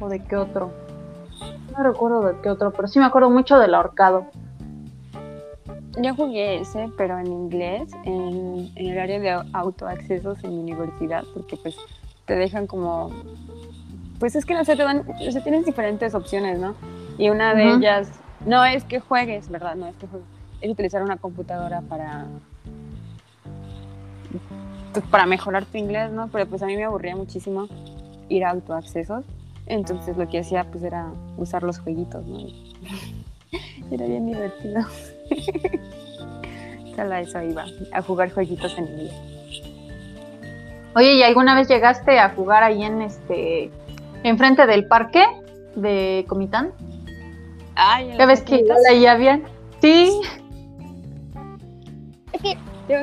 [0.00, 0.72] o de qué otro.
[1.70, 4.26] No recuerdo de qué otro, pero sí me acuerdo mucho del ahorcado.
[6.02, 11.56] Yo jugué ese, pero en inglés, en, el área de autoaccesos en mi universidad, porque
[11.56, 11.76] pues
[12.24, 13.12] te dejan como,
[14.18, 16.74] pues es que no sé, te dan, o sea, tienes diferentes opciones, ¿no?
[17.18, 18.10] Y una de ellas,
[18.44, 19.76] no es que juegues, ¿verdad?
[19.76, 20.28] No es que juegues,
[20.60, 22.26] es utilizar una computadora para,
[25.10, 26.28] para mejorar tu inglés, ¿no?
[26.28, 27.68] Pero pues a mí me aburría muchísimo
[28.28, 29.24] ir a autoaccesos,
[29.66, 32.38] entonces lo que hacía pues era usar los jueguitos, ¿no?
[33.90, 34.82] era bien divertido.
[36.96, 39.12] Solo eso iba, a jugar jueguitos en inglés.
[40.94, 43.70] Oye, ¿y alguna vez llegaste a jugar ahí en este,
[44.24, 45.24] enfrente del parque
[45.76, 46.72] de Comitán?
[47.76, 49.44] Ay, ¿Ya ves que ahí habían?
[49.80, 50.20] Sí.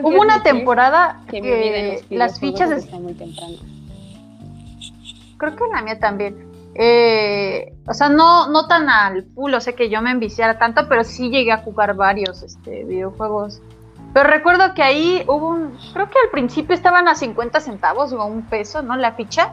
[0.04, 3.58] Hubo una temporada que, las fichas están muy temprano.
[5.38, 6.48] Creo que la mía también
[6.80, 10.88] eh, o sea, no, no tan al full, o sea que yo me enviciara tanto,
[10.88, 13.62] pero sí llegué a jugar varios este, videojuegos.
[14.14, 18.22] Pero recuerdo que ahí hubo un, creo que al principio estaban a 50 centavos o
[18.22, 18.96] a un peso, ¿no?
[18.96, 19.52] La ficha.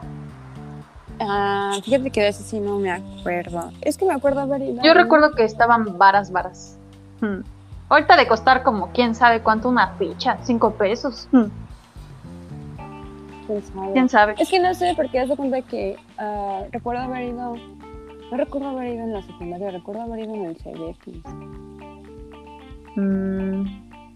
[1.19, 3.71] Ah, fíjate que de eso sí no me acuerdo.
[3.81, 4.83] Es que me acuerdo haber ido.
[4.83, 6.77] Yo recuerdo que estaban varas, varas.
[7.21, 7.39] Hmm.
[7.89, 11.27] Ahorita de costar como quién sabe cuánto una ficha, 5 pesos.
[11.31, 11.45] Hmm.
[13.93, 14.35] ¿Quién sabe?
[14.39, 17.55] Es que no sé, porque hace cuenta que uh, recuerdo haber ido.
[18.31, 21.07] No recuerdo haber ido en la secundaria, recuerdo haber ido en el CBX.
[22.95, 23.65] Mm,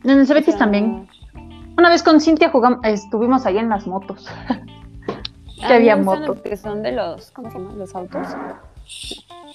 [0.04, 1.08] en el CBX también.
[1.78, 4.28] Una vez con Cintia jugamos, estuvimos ahí en las motos.
[5.60, 6.42] que ah, había motos.
[6.42, 7.78] que son de los, ¿cómo se llaman?
[7.78, 8.28] Los autos.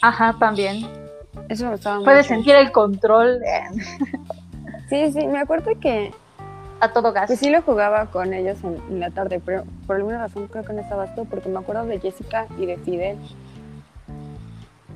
[0.01, 0.87] Ajá, también.
[1.49, 3.41] Eso me gustaba Puedes sentir el control.
[4.89, 6.13] Sí, sí, me acuerdo que
[6.81, 7.29] a todo gas.
[7.29, 10.73] Que sí lo jugaba con ellos en, la tarde, pero por alguna razón creo que
[10.73, 13.19] no estabas tú, porque me acuerdo de Jessica y de Fidel.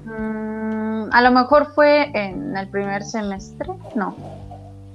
[0.05, 4.14] Mm, a lo mejor fue en el primer semestre, no,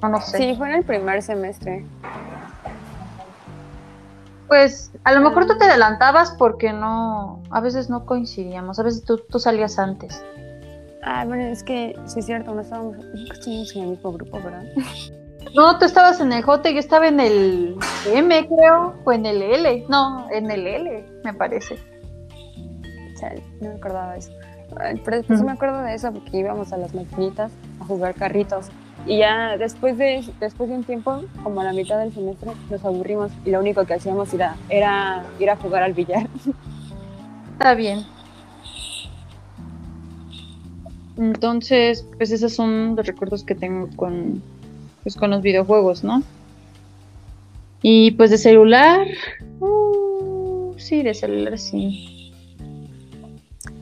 [0.02, 0.38] no, no sé.
[0.38, 1.86] Sí, fue en el primer semestre.
[4.48, 9.04] Pues a lo mejor tú te adelantabas porque no, a veces no coincidíamos, a veces
[9.04, 10.24] tú, tú salías antes.
[11.06, 14.40] Ah, bueno, es que sí es cierto, no estábamos, nunca estuvimos en el mismo grupo,
[14.42, 14.64] ¿verdad?
[15.54, 17.76] No, tú estabas en el J, yo estaba en el
[18.12, 19.86] M, creo, o en el L.
[19.88, 21.78] No, en el L, me parece.
[23.16, 24.32] Sea, no me acordaba de eso.
[25.06, 28.70] Pero después me acuerdo de eso porque íbamos a las maquinitas a jugar carritos.
[29.06, 32.84] Y ya después de, después de un tiempo, como a la mitad del semestre, nos
[32.84, 36.28] aburrimos y lo único que hacíamos era, era ir a jugar al billar.
[37.54, 38.06] Está bien.
[41.18, 44.42] Entonces, pues esos son los recuerdos que tengo con,
[45.04, 46.24] pues con los videojuegos, ¿no?
[47.82, 49.06] Y pues de celular,
[49.60, 52.32] uh, sí, de celular sí.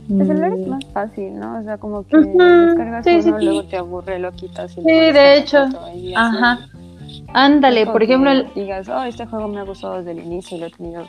[0.07, 0.69] De celular es mm.
[0.69, 1.59] más fácil, ¿no?
[1.59, 4.71] O sea, como que descargas uno, luego te aburre, lo quitas.
[4.77, 5.69] Y sí, de hecho.
[6.15, 6.67] Ajá.
[7.33, 8.31] Ándale, por ejemplo.
[8.31, 8.53] El...
[8.53, 11.05] Digas, oh, este juego me ha gustado desde el inicio y lo he tenido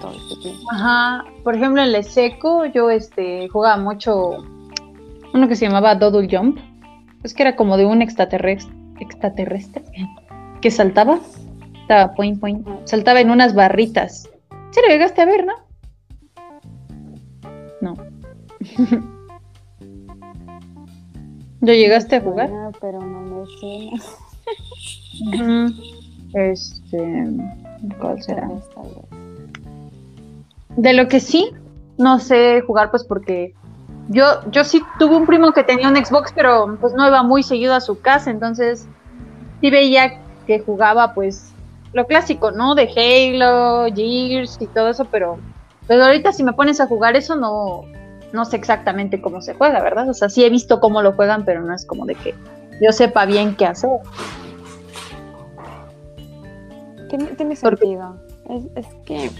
[0.00, 0.62] todo este tiempo.
[0.70, 1.24] Ajá.
[1.44, 4.44] Por ejemplo, en el Seco, yo este, jugaba mucho
[5.34, 6.58] uno que se llamaba Doodle Jump.
[7.22, 9.84] Es que era como de un extraterrestre extraterrestre
[10.60, 11.18] que saltaba.
[11.82, 12.66] Estaba point, point.
[12.84, 14.28] Saltaba en unas barritas.
[14.70, 15.54] ¿Sí lo llegaste a ver, no?
[17.80, 17.96] No.
[21.60, 22.50] ¿Lo llegaste a jugar?
[22.50, 23.90] No, pero no me sé.
[26.34, 27.26] Este.
[28.00, 28.48] ¿Cuál será?
[30.76, 31.50] De lo que sí,
[31.98, 33.54] no sé jugar, pues porque
[34.08, 37.42] yo, yo sí tuve un primo que tenía un Xbox, pero pues no iba muy
[37.42, 38.86] seguido a su casa, entonces
[39.60, 41.52] sí veía que jugaba pues
[41.92, 42.74] lo clásico, ¿no?
[42.74, 45.38] De Halo, Gears y todo eso, pero,
[45.86, 47.82] pero ahorita si me pones a jugar eso no,
[48.32, 50.08] no sé exactamente cómo se juega, ¿verdad?
[50.08, 52.34] O sea, sí he visto cómo lo juegan, pero no es como de que
[52.80, 53.90] yo sepa bien qué hacer.
[57.08, 58.16] Tiene, tiene sentido.
[58.48, 59.30] Es, es que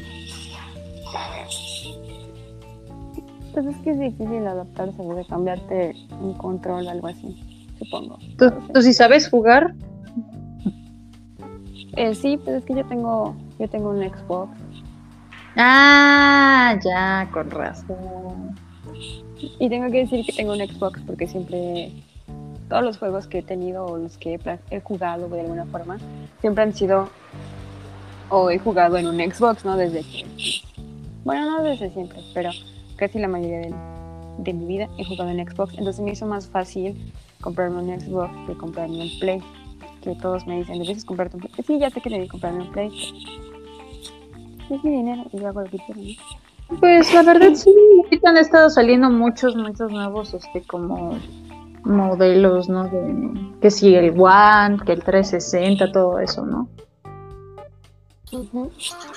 [3.53, 8.19] Pues es que es difícil adaptarse, de cambiarte un control, algo así, supongo.
[8.39, 9.75] ¿Tú, ¿tú sí sabes jugar?
[11.97, 14.51] Eh, sí, pues es que yo tengo, yo tengo un Xbox.
[15.57, 18.57] Ah, ya, con razón.
[19.59, 21.93] Y tengo que decir que tengo un Xbox porque siempre,
[22.71, 25.99] todos los juegos que he tenido o los que he, he jugado de alguna forma,
[26.41, 27.11] siempre han sido,
[28.31, 29.77] o he jugado en un Xbox, ¿no?
[29.77, 30.25] Desde que,
[31.25, 32.51] bueno, no desde siempre, pero
[33.03, 33.75] casi la mayoría
[34.39, 38.31] de, mi vida he jugado en Xbox, entonces me hizo más fácil comprarme un Xbox
[38.47, 39.43] que comprarme un Play.
[40.03, 41.53] Que todos me dicen, ¿debes comprarte un Play?
[41.67, 42.91] Sí, ya sé que debí comprarme un Play.
[44.71, 46.01] Es mi dinero y yo hago lo que quiero.
[46.79, 51.19] Pues la verdad sí, ahorita han estado saliendo muchos, muchos nuevos, este, como
[51.83, 52.85] modelos, ¿no?
[52.85, 56.69] De, que si el One, que el 360, todo eso, ¿no?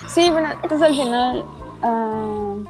[0.08, 1.46] Sí, bueno, entonces al final
[1.84, 2.66] uh,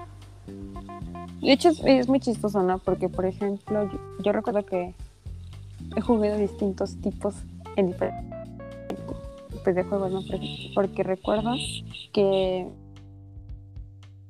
[1.46, 2.80] de hecho, es, muy chistoso, ¿no?
[2.80, 3.90] Porque, por ejemplo,
[4.24, 4.94] yo, recuerdo que
[5.96, 7.36] he jugado distintos tipos
[7.76, 8.26] en diferentes
[9.76, 10.22] de juegos, ¿no?
[10.74, 11.56] Porque recuerdo
[12.14, 12.68] que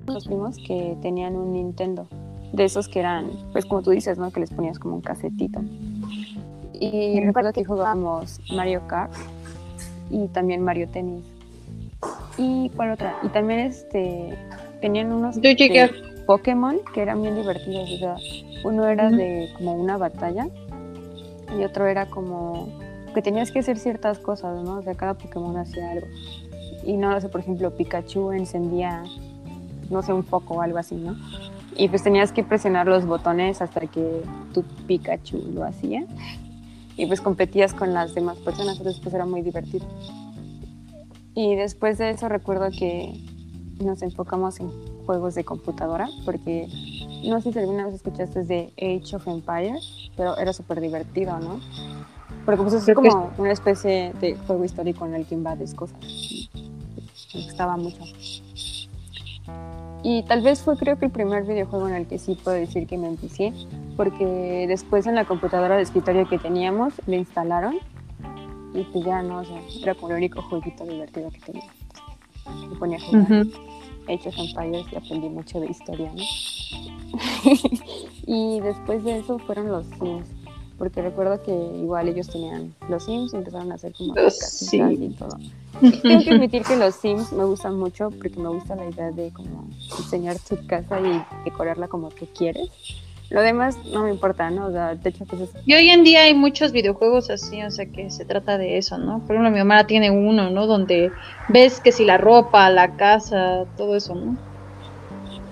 [0.08, 2.08] los primos que tenían un Nintendo,
[2.52, 4.32] de esos que eran, pues como tú dices, ¿no?
[4.32, 5.62] Que les ponías como un casetito.
[6.74, 9.14] Y recuerdo que jugábamos Mario Kart
[10.10, 11.24] y también Mario Tennis.
[12.38, 13.18] ¿Y cuál otra?
[13.24, 14.38] Y también este
[14.82, 15.40] tenían unos...
[15.40, 15.90] Yo llegué
[16.26, 17.92] Pokémon que eran bien divertidos.
[17.92, 18.16] O sea,
[18.64, 20.48] uno era de como una batalla
[21.58, 22.70] y otro era como
[23.14, 24.80] que tenías que hacer ciertas cosas, ¿no?
[24.80, 26.08] O sea, cada Pokémon hacía algo.
[26.84, 29.04] Y no sé, por ejemplo, Pikachu encendía,
[29.90, 31.16] no sé, un foco o algo así, ¿no?
[31.78, 34.22] Y pues tenías que presionar los botones hasta que
[34.54, 36.06] tu Pikachu lo hacía.
[36.98, 39.86] Y pues competías con las demás personas, entonces pues era muy divertido.
[41.34, 43.14] Y después de eso recuerdo que
[43.84, 44.72] nos enfocamos en
[45.06, 46.68] juegos de computadora, porque
[47.24, 51.60] no sé si alguna vez escuchaste de Age of Empires, pero era súper divertido, ¿no?
[52.46, 56.00] Porque pues es como una especie de juego histórico en el que invades cosas.
[57.34, 58.04] Me gustaba mucho.
[60.04, 62.86] Y tal vez fue creo que el primer videojuego en el que sí puedo decir
[62.86, 63.54] que me empecé,
[63.98, 67.80] porque después en la computadora de escritorio que teníamos le instalaron
[68.76, 71.64] y pues ya no, o sea, era como el único jueguito divertido que tenía.
[72.70, 73.46] Me ponía a jugar.
[74.08, 76.24] Hechos Empires y aprendí mucho de historia, ¿no?
[78.28, 80.28] y después de eso fueron los Sims.
[80.78, 84.82] porque recuerdo que igual ellos tenían los Sims y empezaron a hacer como sí.
[84.82, 85.38] y todo.
[85.80, 89.32] Tengo que admitir que los Sims me gustan mucho porque me gusta la idea de
[89.32, 92.70] como diseñar tu casa y decorarla como tú quieres.
[93.36, 94.68] Lo demás no me importa, ¿no?
[94.68, 97.86] O sea, de hecho, pues Y hoy en día hay muchos videojuegos así, o sea,
[97.86, 99.20] que se trata de eso, ¿no?
[99.28, 100.68] Por ejemplo, mi mamá tiene uno, ¿no?
[100.68, 101.12] Donde
[101.50, 104.38] ves que si la ropa, la casa, todo eso, ¿no?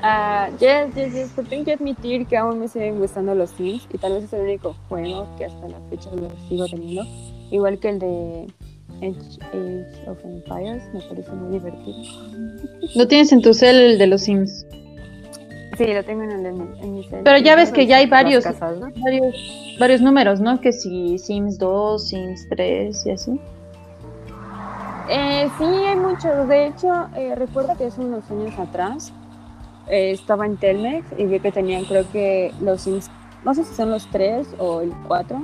[0.01, 3.85] Ah, yes, yes, yes, pero tengo que admitir que aún me siguen gustando los Sims
[3.93, 7.03] y tal vez es el único juego que hasta la fecha lo sigo teniendo.
[7.51, 8.47] Igual que el de
[9.01, 11.97] Age, Age of Empires, me parece muy divertido.
[12.95, 14.65] ¿No tienes en tu cel el de los Sims?
[15.85, 17.21] Sí, lo tengo en, el, en cel.
[17.23, 18.87] Pero ya ves que ya hay varios, casas, ¿no?
[19.01, 19.35] varios,
[19.79, 20.59] varios números, ¿no?
[20.61, 23.39] Que si Sims 2, Sims 3 y así.
[25.09, 26.47] Eh, sí, hay muchos.
[26.47, 29.11] De hecho, eh, recuerdo que hace unos años atrás
[29.87, 33.09] eh, estaba en Telmex y vi que tenían, creo que los Sims,
[33.43, 35.41] no sé si son los 3 o el 4.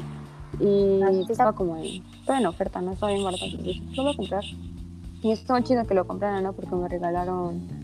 [0.62, 1.26] Y Ah, sí.
[1.30, 3.46] estaba como en, estaba en oferta, no estaba bien barato.
[3.46, 4.44] Dije, lo voy a comprar.
[5.22, 6.54] Y estuvo chido que lo compraran, ¿no?
[6.54, 7.79] Porque me regalaron.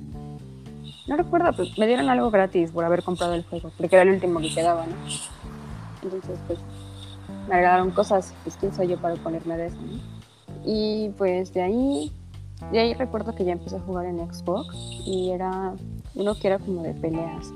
[1.08, 4.10] No recuerdo, pues me dieron algo gratis por haber comprado el juego, porque era el
[4.10, 4.96] último que quedaba, ¿no?
[6.02, 6.60] Entonces, pues
[7.48, 10.00] me regalaron cosas, pues quién soy yo para ponerme de eso, ¿no?
[10.66, 12.12] Y pues de ahí,
[12.72, 14.76] de ahí recuerdo que ya empecé a jugar en Xbox
[15.06, 15.76] y era
[16.16, 17.54] uno que era como de peleas,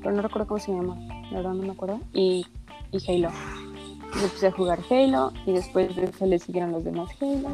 [0.00, 0.96] pero no recuerdo cómo se llama,
[1.30, 2.00] la verdad no me acuerdo.
[2.12, 2.44] Y,
[2.90, 3.30] y Halo.
[4.12, 7.50] Empecé a jugar Halo y después de eso le siguieron los demás Halo.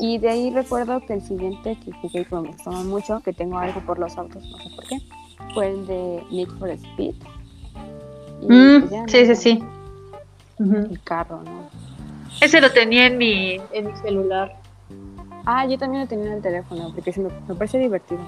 [0.00, 3.58] Y de ahí recuerdo que el siguiente que jugué que me gustaba mucho, que tengo
[3.58, 4.98] algo por los autos, no sé por qué,
[5.54, 7.14] fue el de Need for Speed.
[8.42, 9.26] Y Mm, pues ya, sí, ¿no?
[9.26, 9.64] sí, sí.
[10.58, 11.68] El carro, ¿no?
[12.40, 14.56] Ese lo tenía en mi, en mi celular.
[15.44, 18.20] Ah, yo también lo tenía en el teléfono, porque sí me, me parece divertido.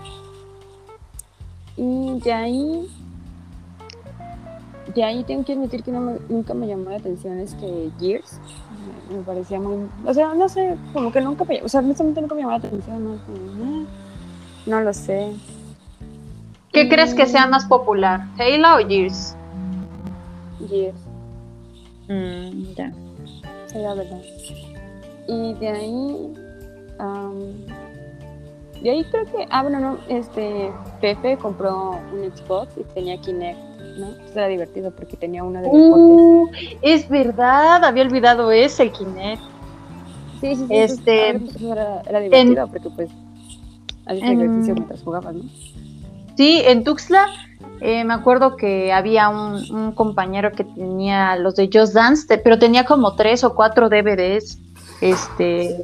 [1.77, 2.87] Y de ahí,
[4.95, 8.39] de ahí tengo que admitir que no me- nunca me llamó la atención este Gears.
[9.11, 12.35] Me, parecía muy, o sea, no sé, como que nunca me, o sea, honestamente nunca
[12.35, 13.87] me llamó la atención, no, Como, eh,
[14.67, 15.33] no lo sé.
[16.73, 18.23] ¿Qué Y- crees que sea más popular?
[18.39, 19.37] ¿Halo o Gears?
[20.69, 20.97] Gears,
[22.09, 22.93] Mm, ya.
[23.67, 24.21] sí, la verdad.
[25.29, 26.35] Y de ahí,
[26.99, 27.35] am,
[28.83, 33.59] de ahí creo que, ah, bueno, no, este, Pepe compró un Xbox y tenía Kinect,
[33.99, 34.09] ¿no?
[34.09, 35.69] Entonces era divertido porque tenía uno de.
[35.69, 36.49] Uh,
[36.83, 39.43] es verdad, había olvidado ese, el Kinect.
[40.41, 40.67] Sí, sí, sí.
[40.71, 43.11] este, era, era divertido porque pues
[44.07, 45.43] hacías en- ejercicio mientras jugabas, ¿no?
[46.37, 47.27] Sí, en Tuxtla
[47.81, 52.39] eh, me acuerdo que había un, un compañero que tenía los de Just Dance, te-
[52.39, 54.59] pero tenía como tres o cuatro DVDs.
[55.01, 55.83] Este.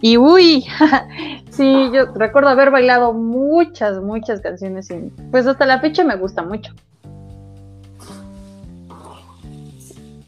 [0.00, 0.64] Y uy,
[1.50, 4.90] sí, yo recuerdo haber bailado muchas, muchas canciones.
[4.90, 6.72] Y, pues hasta la fecha me gusta mucho.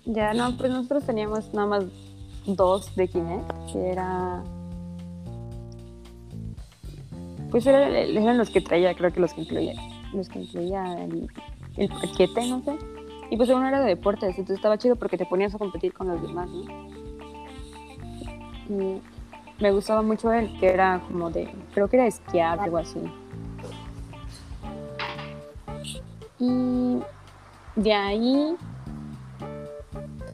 [0.07, 1.85] Ya, no, pues nosotros teníamos nada más
[2.47, 4.43] dos de Kinect, que era...
[7.51, 9.75] Pues era- eran los que traía, creo que los que incluía,
[10.13, 11.29] los que incluía el,
[11.77, 12.77] el paquete, no sé.
[13.31, 16.09] Y pues uno era de deportes, entonces estaba chido porque te ponías a competir con
[16.09, 16.65] los demás, ¿no?
[18.69, 19.01] Y
[19.61, 22.99] me gustaba mucho él, que era como de, creo que era esquiar, algo así.
[26.39, 26.99] Y
[27.77, 28.57] de ahí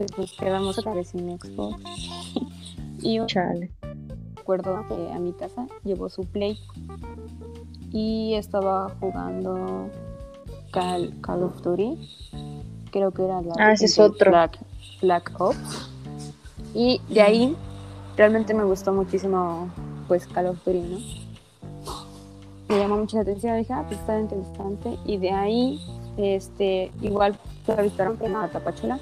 [0.01, 1.83] pues nos quedamos otra vez sin Xbox.
[3.03, 3.71] y un Chale.
[4.35, 6.59] recuerdo que a mi casa llevó su Play
[7.93, 9.91] y estaba jugando
[10.71, 11.99] Call, Call of Duty.
[12.91, 14.31] Creo que era la Ah, ese es otro.
[14.31, 14.59] Black,
[15.03, 15.91] Black Ops.
[16.75, 17.57] Y de ahí
[18.17, 19.69] realmente me gustó muchísimo
[20.09, 20.99] pues Call of Duty, ¿no?
[22.69, 24.97] Me llamó mucho la atención, dije, ah, pues está interesante.
[25.05, 25.81] Y de ahí,
[26.17, 27.37] este, igual
[27.67, 28.99] fui a visitar a Tapachula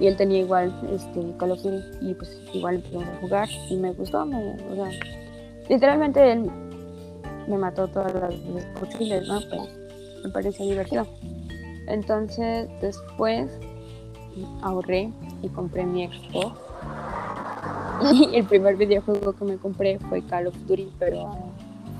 [0.00, 3.76] y él tenía igual este Call of Duty y pues igual empezamos a jugar y
[3.76, 4.90] me gustó, me, o sea,
[5.68, 6.50] literalmente él
[7.46, 9.40] me mató todas las veces ¿no?
[9.48, 9.66] Pero
[10.24, 11.06] me pareció divertido.
[11.86, 13.50] Entonces después
[14.62, 16.58] ahorré y compré mi Xbox.
[18.02, 21.36] Y el primer videojuego que me compré fue Call of Duty, pero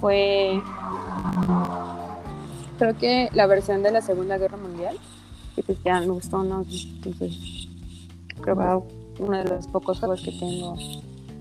[0.00, 0.58] fue
[2.78, 4.96] creo que la versión de la Segunda Guerra Mundial.
[5.58, 6.64] Y pues ya me gustó, ¿no?
[6.70, 7.59] Entonces
[8.40, 8.56] creo
[9.16, 10.76] que uno de los pocos juegos que tengo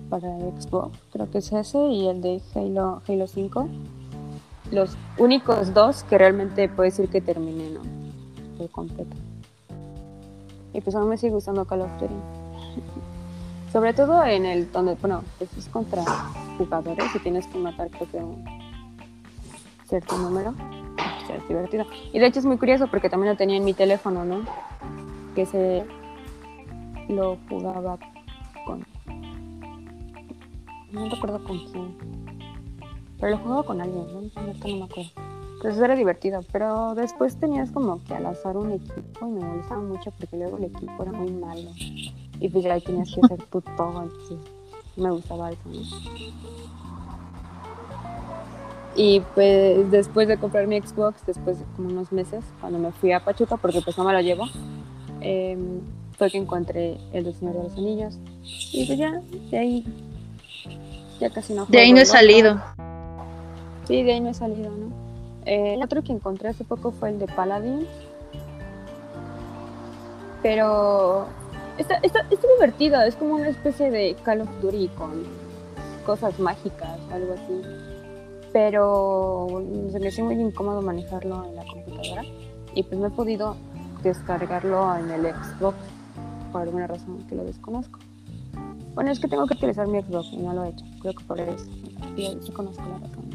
[0.09, 3.69] para Xbox, creo que es ese y el de Halo, Halo 5.
[4.71, 7.81] Los únicos dos que realmente puedo decir que terminé, ¿no?
[8.57, 9.15] Por completo.
[10.73, 12.13] Y pues aún me sigue gustando Call of Duty.
[13.73, 16.03] Sobre todo en el donde, bueno, pues es contra
[16.57, 18.43] jugadores y tienes que matar creo que un
[19.87, 20.53] cierto número.
[21.35, 21.85] Es divertido.
[22.11, 24.41] Y de hecho es muy curioso porque también lo tenía en mi teléfono, ¿no?
[25.35, 25.85] Que se
[27.09, 27.97] lo jugaba
[28.65, 28.85] con...
[30.91, 31.95] No recuerdo con quién.
[33.19, 34.21] Pero lo jugaba con alguien, ¿no?
[34.21, 35.11] No, no me acuerdo.
[35.55, 39.81] Entonces era divertido, pero después tenías como que al azar un equipo y me molestaba
[39.81, 41.69] mucho porque luego el equipo era muy malo.
[42.39, 44.09] Y pues ya tenías que hacer tú todo,
[44.95, 45.59] me gustaba eso.
[48.95, 53.11] Y pues después de comprar mi Xbox, después de como unos meses, cuando me fui
[53.11, 54.45] a Pachuca, porque pues no me lo llevo,
[55.19, 55.81] em,
[56.19, 58.19] fue que encontré el Señor de los Anillos.
[58.71, 59.85] Y pues ya, de ahí,
[61.19, 62.61] ya casi no De ahí no he salido.
[63.87, 64.91] Sí, de ahí no he salido, ¿no?
[65.45, 67.87] Eh, el otro que encontré hace poco fue el de Paladin.
[70.43, 71.25] Pero
[71.77, 75.23] está, está, está divertido, es como una especie de Call of Duty con
[76.05, 77.61] cosas mágicas, algo así
[78.51, 79.47] pero
[79.91, 82.23] se me hace muy incómodo manejarlo en la computadora
[82.73, 83.55] y pues no he podido
[84.01, 85.75] descargarlo en el Xbox
[86.51, 87.99] por alguna razón que lo desconozco.
[88.95, 90.85] Bueno, es que tengo que utilizar mi Xbox y no lo he hecho.
[91.01, 91.65] Creo que por eso.
[92.15, 93.29] Sí, conozco la razón.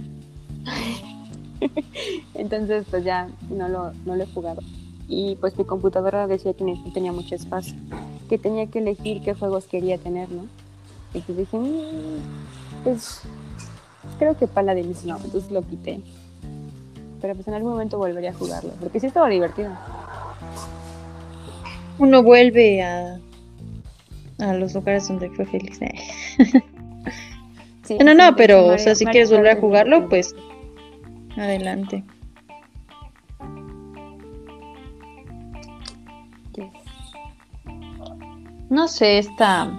[2.35, 4.63] Entonces, pues ya no lo, no lo he jugado.
[5.09, 7.75] Y pues mi computadora decía que no tenía mucho espacio,
[8.29, 10.47] que tenía que elegir qué juegos quería tener, ¿no?
[11.13, 13.23] Y pues dije, mm, pues
[14.19, 16.01] Creo que Paladins no, entonces lo quité.
[17.21, 19.71] Pero pues en algún momento volvería a jugarlo, porque sí estaba divertido.
[21.99, 23.19] Uno vuelve a,
[24.39, 25.79] a los lugares donde fue feliz.
[27.91, 27.99] Eh.
[28.03, 30.35] no, no, pero o sea, si quieres volver a jugarlo, pues
[31.37, 32.03] adelante.
[38.71, 39.71] No sé, esta,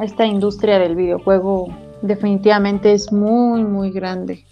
[0.00, 1.68] esta industria del videojuego
[2.02, 4.44] definitivamente es muy, muy grande.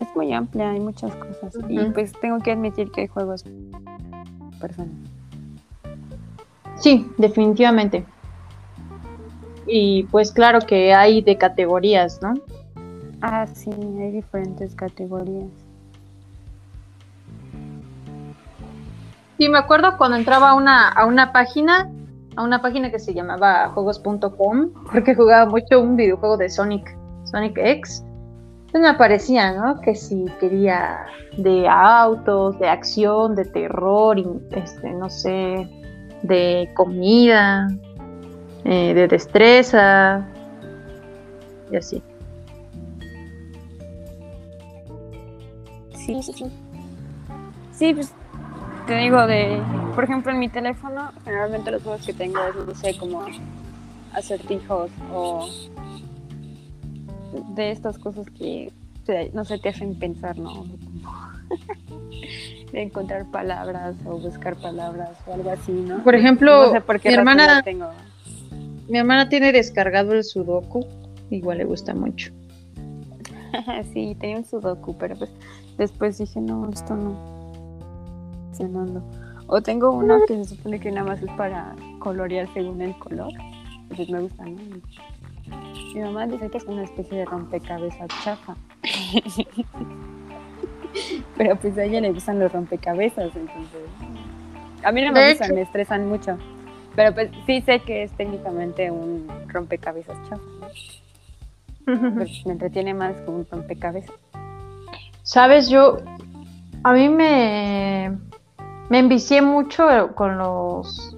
[0.00, 1.54] Es muy amplia, hay muchas cosas.
[1.68, 3.44] Y pues tengo que admitir que hay juegos
[4.60, 5.13] personas.
[6.76, 8.04] Sí, definitivamente.
[9.66, 12.34] Y pues claro que hay de categorías, ¿no?
[13.22, 15.48] Ah, sí, hay diferentes categorías.
[19.38, 21.90] Sí, me acuerdo cuando entraba a una, a una página
[22.36, 27.56] a una página que se llamaba juegos.com porque jugaba mucho un videojuego de Sonic, Sonic
[27.56, 28.04] X.
[28.66, 29.80] Entonces me aparecía, ¿no?
[29.80, 31.06] Que si quería
[31.36, 34.16] de autos, de acción, de terror,
[34.50, 35.68] este, no sé,
[36.24, 37.68] de comida,
[38.64, 40.26] eh, de destreza
[41.70, 42.02] y así.
[45.94, 46.44] Sí, sí, sí.
[47.72, 48.12] Sí, pues
[48.86, 49.60] te digo de,
[49.94, 53.26] por ejemplo, en mi teléfono, generalmente los juegos que tengo es, no sé, como
[54.14, 55.46] acertijos o
[57.54, 58.72] de estas cosas que,
[59.34, 60.64] no sé, te hacen pensar, ¿no?
[62.74, 66.02] encontrar palabras o buscar palabras o algo así, ¿no?
[66.02, 66.72] Por ejemplo,
[67.04, 67.88] mi hermana, tengo.
[68.88, 70.86] mi hermana tiene descargado el Sudoku,
[71.30, 72.32] igual le gusta mucho.
[73.92, 75.30] sí, tenía un Sudoku, pero pues
[75.78, 77.34] después dije, no, esto no
[79.46, 83.32] o tengo uno que se supone que nada más es para colorear según el color.
[83.94, 84.56] Pues me gusta, ¿no?
[85.94, 88.56] Mi mamá dice que es una especie de rompecabezas chafa.
[91.36, 93.82] Pero pues a ella le gustan los rompecabezas, entonces.
[94.82, 96.38] A mí no me gustan, me estresan mucho.
[96.94, 100.42] Pero pues sí sé que es técnicamente un rompecabezas chafa.
[101.84, 104.14] Pues, me entretiene más con un rompecabezas.
[105.22, 105.98] Sabes, yo.
[106.82, 108.12] A mí me
[108.88, 111.16] me envicié mucho con los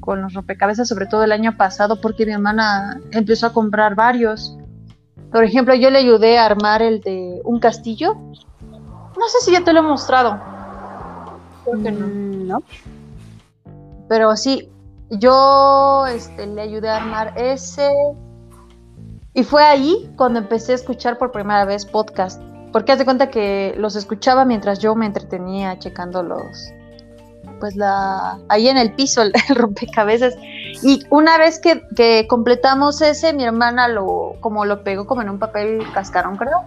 [0.00, 4.58] con los rompecabezas, sobre todo el año pasado, porque mi hermana empezó a comprar varios.
[5.30, 8.16] Por ejemplo, yo le ayudé a armar el de un castillo.
[9.22, 10.40] No sé si ya te lo he mostrado.
[11.64, 12.06] Creo que no.
[12.08, 12.62] Mm, no.
[14.08, 14.68] Pero sí,
[15.10, 17.88] yo este, le ayudé a armar ese.
[19.32, 22.42] Y fue ahí cuando empecé a escuchar por primera vez podcast.
[22.72, 26.72] Porque haz de cuenta que los escuchaba mientras yo me entretenía checando los,
[27.60, 30.34] pues la ahí en el piso el, rompecabezas
[30.82, 35.38] y una vez que, completamos ese mi hermana lo como lo pegó como en un
[35.38, 36.64] papel cascarón creo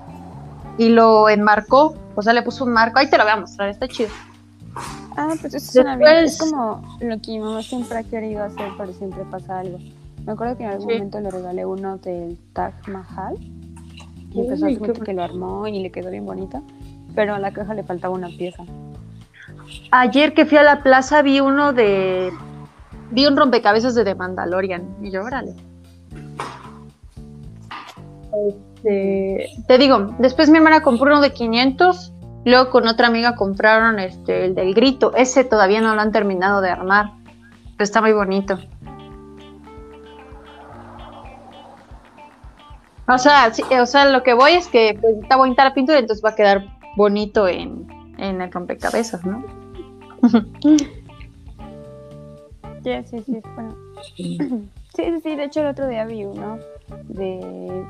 [0.78, 3.70] y lo enmarcó o sea le puso un marco ahí te lo voy a mostrar
[3.70, 4.10] está chido
[5.18, 8.70] ah pues eso suena bien es como lo que mi mamá siempre ha querido hacer
[8.78, 9.80] pero siempre pasa algo
[10.26, 13.36] me acuerdo que en algún momento le regalé uno del Taj Mahal
[14.32, 16.64] y empezó a que lo armó y le quedó bien bonito
[17.14, 18.64] pero a la caja le faltaba una pieza
[19.92, 22.32] Ayer que fui a la plaza vi uno de.
[23.12, 24.98] Vi un rompecabezas de The Mandalorian.
[25.02, 25.54] Y yo, órale
[28.86, 32.14] te digo, después mi hermana compró uno de 500,
[32.46, 36.62] luego con otra amiga compraron este, el del grito, ese todavía no lo han terminado
[36.62, 37.12] de armar,
[37.78, 38.60] pero está muy bonito.
[43.08, 46.00] O sea, sí, o sea, lo que voy es que pues, está bonita la pintura,
[46.00, 46.66] entonces va a quedar
[46.96, 49.44] bonito en, en el rompecabezas, ¿no?
[52.84, 53.76] sí, sí, sí, bueno.
[54.16, 56.60] sí, sí, de hecho el otro día vi uno
[57.04, 57.86] de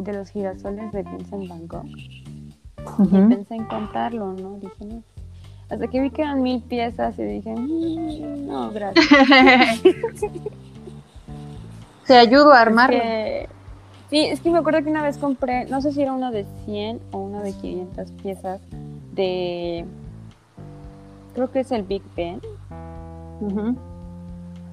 [0.00, 1.86] de los girasoles de Vincent Van Gogh.
[1.86, 4.58] Y pensé en contarlo, ¿no?
[4.58, 5.02] Dije, no.
[5.68, 9.06] Hasta que vi que eran mil piezas y dije, "Mm, no, gracias.
[12.06, 12.98] Te ayudo a armarlo.
[14.10, 16.44] Sí, es que me acuerdo que una vez compré, no sé si era uno de
[16.64, 18.60] 100 o uno de 500 piezas
[19.12, 19.84] de,
[21.34, 22.40] creo que es el Big Ben.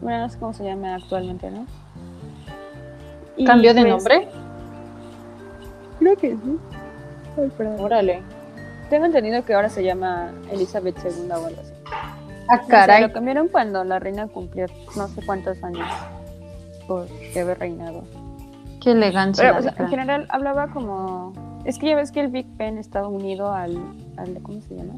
[0.01, 1.67] Bueno, no sé cómo se llama actualmente, ¿no?
[3.35, 4.27] Y, ¿Cambió de pues, nombre?
[6.07, 6.57] Creo que sí.
[7.37, 7.79] Ay, perdón.
[7.79, 8.21] Órale.
[8.89, 11.73] Tengo entendido que ahora se llama Elizabeth II o algo así.
[11.91, 13.01] Ah, O sea, caray.
[13.01, 15.85] lo cambiaron cuando la reina cumplió no sé cuántos años
[16.87, 18.05] por haber reinado.
[18.81, 19.43] Qué elegancia.
[19.43, 21.33] Pero, o sea, en general hablaba como...
[21.65, 23.77] Es que ya ves que el Big Ben estaba unido al,
[24.15, 24.41] al...
[24.41, 24.93] ¿Cómo se llama?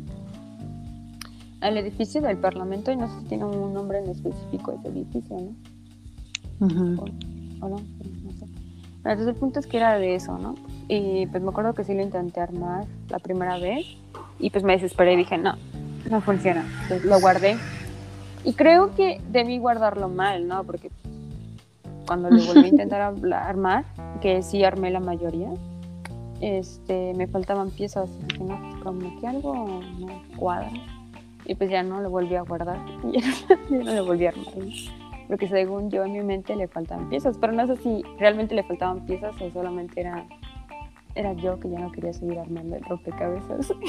[1.61, 5.35] Al edificio del Parlamento y no sé si tiene un nombre en específico ese edificio,
[6.59, 6.67] ¿no?
[6.67, 7.05] Ujú.
[7.61, 7.77] ¿O no?
[7.77, 7.79] No
[8.99, 10.55] entonces el punto es que era de eso, ¿no?
[10.87, 13.85] Y pues me acuerdo que sí lo intenté armar la primera vez
[14.39, 15.55] y pues me desesperé y dije, no,
[16.09, 16.65] no funciona.
[16.83, 17.57] Entonces lo guardé.
[18.43, 20.63] Y creo que debí guardarlo mal, ¿no?
[20.63, 20.91] Porque
[22.05, 23.85] cuando lo volví a intentar armar,
[24.21, 25.49] que sí armé la mayoría,
[26.41, 28.09] este, me faltaban piezas.
[28.09, 30.71] Y dije, no, pues, como que algo no cuadra.
[31.45, 32.79] Y pues ya no lo volví a guardar.
[33.11, 34.57] Y ya no, ya no lo volví a armar.
[34.57, 35.08] ¿no?
[35.29, 37.37] Porque según yo en mi mente le faltaban piezas.
[37.39, 40.25] Pero no sé si realmente le faltaban piezas o solamente era,
[41.15, 43.71] era yo que ya no quería seguir armando el rompecabezas.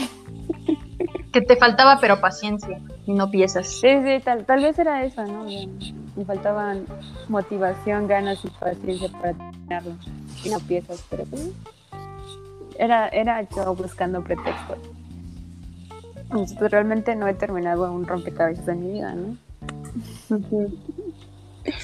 [1.33, 3.69] Que te faltaba, pero paciencia y no piezas.
[3.69, 5.45] Sí, sí, tal, tal vez era eso, ¿no?
[5.45, 6.85] Me faltaban
[7.29, 9.93] motivación, ganas y paciencia para terminarlo.
[10.45, 11.53] Y no piezas, pero pues,
[12.79, 14.79] era, era yo buscando pretextos.
[16.17, 19.37] Entonces, pues, realmente no he terminado un rompecabezas en mi vida, ¿no?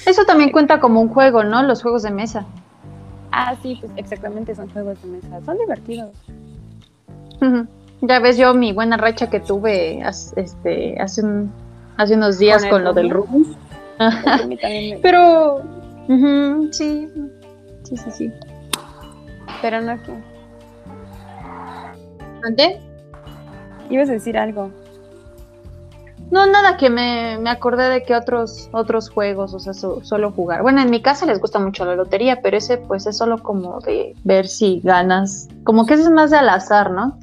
[0.05, 1.61] Eso también cuenta como un juego, ¿no?
[1.63, 2.45] Los juegos de mesa.
[3.31, 5.41] Ah, sí, pues exactamente, son juegos de mesa.
[5.45, 6.11] Son divertidos.
[8.01, 11.51] Ya ves yo mi buena racha que tuve hace, este, hace, un-
[11.97, 13.11] hace unos días ¿Con lo del
[14.61, 15.61] también me- Pero,
[16.71, 17.09] sí,
[17.83, 18.33] sí, sí, sí.
[19.61, 20.13] Pero no que.
[22.43, 22.79] ¿Ande?
[23.89, 24.69] Ibas a decir algo.
[26.29, 30.31] No, nada, que me, me acordé de que otros, otros juegos, o sea, so- solo
[30.31, 30.61] jugar.
[30.61, 33.79] Bueno, en mi casa les gusta mucho la lotería, pero ese pues es solo como
[33.79, 35.47] de ver si ganas.
[35.63, 37.17] Como que ese es más de al azar, ¿no?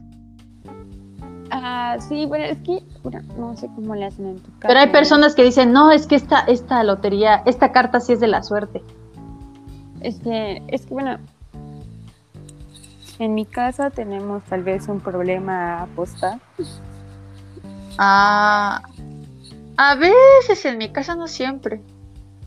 [1.51, 4.69] Ah, sí, bueno, es que bueno, no sé cómo le hacen en tu casa.
[4.69, 8.21] Pero hay personas que dicen, no, es que esta, esta lotería, esta carta sí es
[8.21, 8.83] de la suerte.
[10.01, 11.19] Es que, es que bueno,
[13.19, 16.39] en mi casa tenemos tal vez un problema a apostar.
[17.99, 18.83] Ah,
[19.77, 21.81] a veces en mi casa no siempre.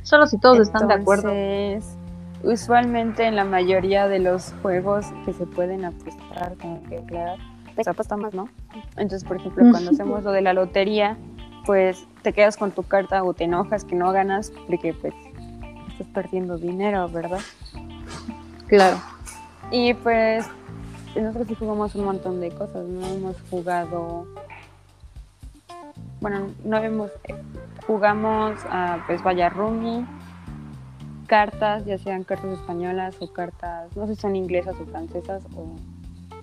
[0.04, 1.30] Solo si todos están de acuerdo.
[1.30, 1.98] Entonces,
[2.44, 7.38] usualmente en la mayoría de los juegos que se pueden apostar, tengo que aclarar,
[7.76, 8.50] pues apostamos, ¿no?
[8.96, 11.18] Entonces, por ejemplo, cuando hacemos lo de la lotería,
[11.66, 15.14] pues te quedas con tu carta o te enojas que no ganas porque pues
[15.92, 17.42] estás perdiendo dinero, ¿verdad?
[18.68, 19.02] Claro.
[19.72, 20.46] Y pues
[21.16, 24.26] nosotros sí jugamos un montón de cosas, no hemos jugado,
[26.22, 27.36] bueno, no hemos, eh,
[27.86, 30.06] jugamos a pues vaya Rumi,
[31.28, 35.76] cartas, ya sean cartas españolas o cartas, no sé si son inglesas o francesas o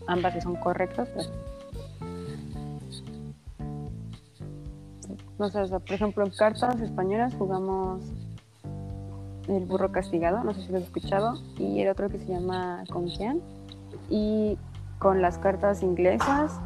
[0.06, 1.30] ambas si son correctas, pero-
[5.38, 8.02] no sé, por ejemplo, en cartas españolas jugamos
[9.48, 12.84] el burro castigado, no sé si lo has escuchado, y el otro que se llama
[12.90, 13.42] ¿Con quién?
[14.08, 14.56] Y
[14.98, 16.60] con las cartas inglesas.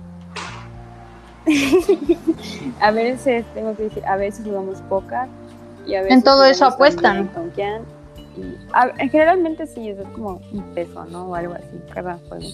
[2.81, 5.27] a veces, tengo que decir, a veces jugamos póker
[5.87, 7.29] y a veces En todo eso apuestan.
[7.29, 7.83] también.
[8.37, 11.27] Y, a- en generalmente sí, es como un peso, ¿no?
[11.29, 12.47] O algo así, cada juego.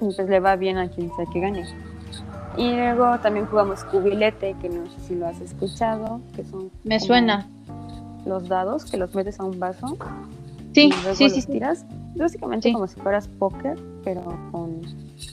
[0.00, 1.64] Y pues le va bien a quien sea que gane.
[2.56, 6.98] Y luego también jugamos cubilete, que no sé si lo has escuchado, que son Me
[7.00, 7.46] suena.
[8.26, 9.96] los dados que los metes a un vaso
[10.74, 11.42] Sí, y luego sí, los sí.
[11.46, 11.84] tiras.
[12.14, 12.74] Básicamente Sí.
[12.74, 14.80] como si fueras póker, pero con,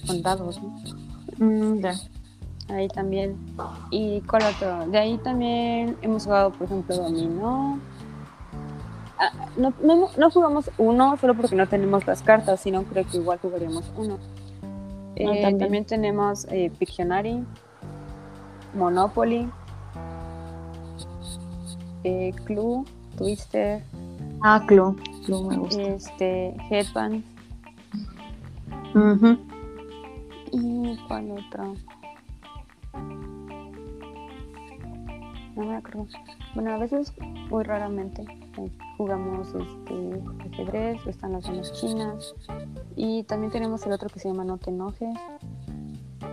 [0.08, 0.74] con dados, ¿no?
[1.40, 1.94] Mm, ya.
[2.70, 3.36] Ahí también.
[3.90, 4.86] ¿Y cuál otro?
[4.88, 7.80] De ahí también hemos jugado, por ejemplo, dominó.
[9.18, 13.18] Ah, no, no, no jugamos uno solo porque no tenemos las cartas, sino creo que
[13.18, 14.18] igual jugaríamos uno.
[15.16, 15.58] Eh, también.
[15.58, 15.86] también.
[15.86, 17.44] tenemos eh, Pictionary,
[18.76, 19.50] Monopoly,
[22.04, 22.86] eh, Clue,
[23.18, 23.84] Twister,
[24.42, 24.96] Ah, Clue.
[25.28, 25.82] Blue me gusta.
[25.82, 27.24] Este, Headband.
[28.96, 29.38] Ujú.
[30.90, 31.76] ¿Y cuál otro?
[35.56, 36.08] No me acuerdo.
[36.56, 37.14] Bueno, a veces,
[37.50, 38.24] muy raramente,
[38.58, 40.22] eh, jugamos este,
[40.52, 42.34] ajedrez, están las zonas chinas.
[42.96, 45.16] Y también tenemos el otro que se llama No te enojes,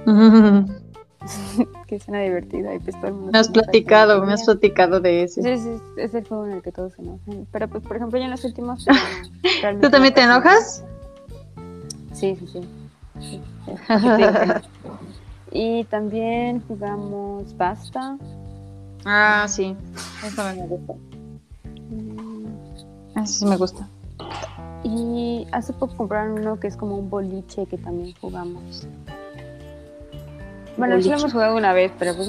[1.87, 2.73] que suena divertido.
[2.73, 5.43] Y pues todo el mundo Me has platicado, me has platicado de ese.
[5.43, 7.47] Sí, sí, es el juego en el que todos se enojan.
[7.51, 8.87] Pero, pues, por ejemplo, yo en los últimos.
[9.83, 10.83] ¿Tú también te enojas?
[12.13, 12.86] Sí, sí, sí.
[15.53, 18.19] Y también jugamos Basta.
[19.05, 19.77] Ah, sí.
[20.27, 20.95] Eso me gusta.
[21.91, 23.89] Mm, Eso sí me gusta.
[24.85, 28.87] Y hace poco compraron uno que es como un boliche que también jugamos.
[30.77, 32.29] Bueno, sí lo hemos jugado una vez, pero pues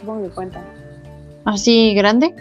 [0.00, 0.62] supongo que cuenta.
[1.44, 2.34] ¿Así grande?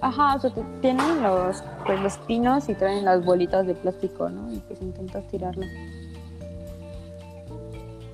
[0.00, 4.52] Ajá, o sea, tienen los, pues, los pinos y traen las bolitas de plástico, ¿no?
[4.52, 5.66] Y pues intentas tirarlo.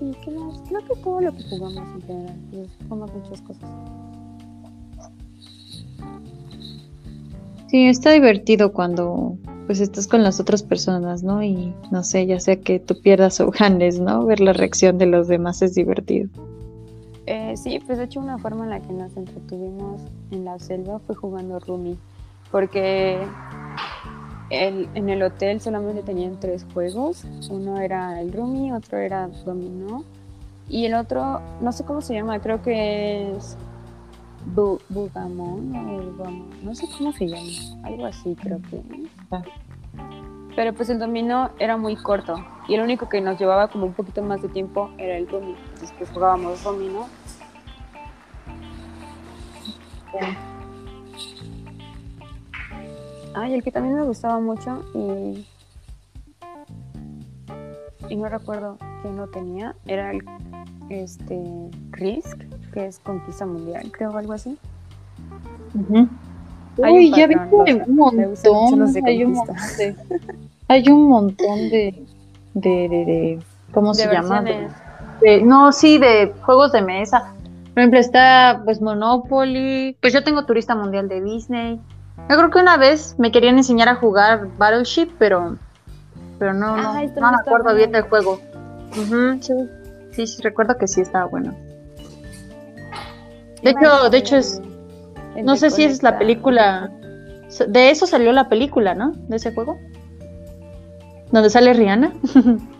[0.02, 0.60] ¿Y qué más?
[0.68, 2.36] Creo que todo lo que jugamos en general.
[2.50, 3.70] Pues, jugamos muchas cosas.
[7.68, 9.36] Sí, está divertido cuando
[9.66, 11.42] pues estás con las otras personas, ¿no?
[11.42, 14.26] Y no sé, ya sea que tú pierdas o ganes, ¿no?
[14.26, 16.28] Ver la reacción de los demás es divertido.
[17.26, 20.98] Eh, sí, pues de hecho una forma en la que nos entretuvimos en la selva
[20.98, 21.96] fue jugando Rumi,
[22.50, 23.16] porque
[24.52, 30.04] el- en el hotel solamente tenían tres juegos, uno era el Rumi, otro era Dominó
[30.68, 33.56] y el otro, no sé cómo se llama, creo que es
[34.54, 35.72] Bu- Bugamon
[36.62, 37.48] no sé cómo se llama,
[37.84, 38.82] algo así creo que.
[39.30, 39.42] Ah.
[40.54, 42.34] Pero pues el dominó era muy corto
[42.68, 45.54] y el único que nos llevaba como un poquito más de tiempo era el Rumi.
[45.72, 47.06] Entonces pues jugábamos dominó.
[53.34, 55.46] Ah, y el que también me gustaba mucho y,
[58.08, 60.22] y no recuerdo quién lo tenía, era el
[60.90, 61.40] este
[61.92, 62.38] Risk,
[62.72, 64.58] que es conquista mundial, creo, o algo así.
[66.82, 68.16] Hay Uy, un ya vi que un montón.
[68.16, 69.96] de Hay un montón de,
[70.68, 72.06] hay un montón de,
[72.54, 74.44] de, de, de- ¿cómo se llama?
[75.44, 77.32] No, sí, de juegos de mesa.
[77.72, 79.96] Por ejemplo, está pues Monopoly.
[80.02, 81.80] Pues yo tengo Turista Mundial de Disney.
[82.28, 85.58] Yo creo que una vez me querían enseñar a jugar Battleship, pero
[86.38, 88.40] pero no, no, no no me acuerdo bien del juego.
[88.92, 89.52] Sí,
[90.10, 91.54] sí, sí, recuerdo que sí estaba bueno.
[93.62, 94.60] De hecho, de hecho es,
[95.36, 96.90] El no sé si es la película,
[97.68, 99.12] de eso salió la película, ¿no?
[99.28, 99.78] De ese juego.
[101.30, 102.12] Donde sale Rihanna.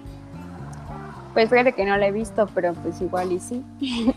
[1.33, 3.65] Pues fíjate que no la he visto, pero pues igual y sí.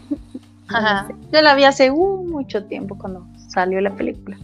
[0.67, 1.07] Ajá.
[1.32, 4.38] Yo la vi hace uh, mucho tiempo cuando salió la película.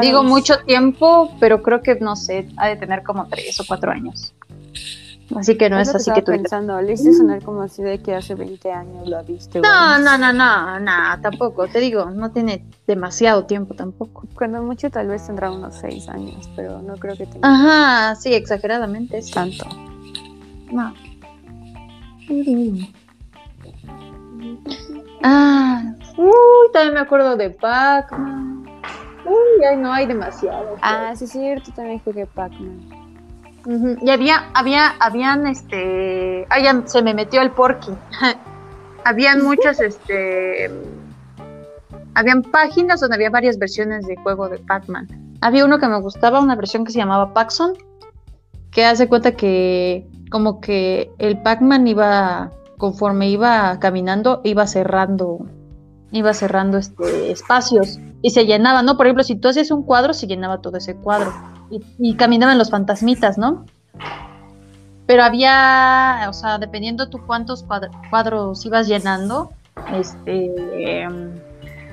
[0.00, 3.92] Digo mucho tiempo, pero creo que no sé, ha de tener como tres o cuatro
[3.92, 4.34] años.
[5.36, 8.14] Así que no es, así que tú pensando, le hice sonar como así de que
[8.14, 9.60] hace 20 años lo viste.
[9.60, 11.68] No, no, no, no, no, tampoco.
[11.68, 14.24] Te digo, no tiene demasiado tiempo tampoco.
[14.34, 18.32] Cuando mucho tal vez tendrá unos 6 años, pero no creo que tenga Ajá, sí,
[18.32, 19.20] exageradamente.
[19.20, 19.32] sí.
[19.32, 19.66] tanto.
[20.72, 20.94] No.
[25.22, 28.57] Ah, uy, también me acuerdo de Pac-Man.
[29.28, 30.76] Uy, ay, no hay demasiado.
[30.80, 33.98] Ah, sí es cierto, también jugué Pac-Man.
[34.00, 37.92] Y había, había, habían, este, ay, ya se me metió el porky.
[39.04, 40.70] habían muchas, este,
[42.14, 45.06] habían páginas donde había varias versiones de juego de Pac-Man.
[45.42, 47.74] Había uno que me gustaba, una versión que se llamaba Paxson,
[48.70, 55.46] que hace cuenta que como que el Pac-Man iba, conforme iba caminando, iba cerrando,
[56.10, 58.96] iba cerrando este, espacios y se llenaba, ¿no?
[58.96, 61.32] Por ejemplo, si tú hacías un cuadro, se llenaba todo ese cuadro
[61.98, 63.66] y, caminaban los fantasmitas, ¿no?
[65.06, 69.50] Pero había, o sea, dependiendo tú cuántos cuadr- cuadros ibas llenando,
[69.94, 71.30] este, em,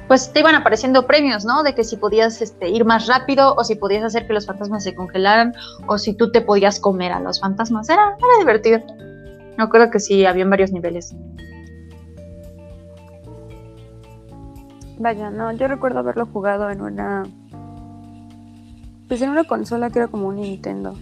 [0.08, 1.64] pues te iban apareciendo premios, ¿no?
[1.64, 4.84] De que si podías este, ir más rápido o si podías hacer que los fantasmas
[4.84, 5.54] se congelaran
[5.88, 7.90] o si tú te podías comer a los fantasmas.
[7.90, 8.82] Era, era divertido.
[9.58, 11.16] Me acuerdo que sí, habían varios niveles.
[14.98, 17.24] Vaya, no, yo recuerdo haberlo jugado en una.
[19.08, 20.96] Pues en una consola que era como un Nintendo.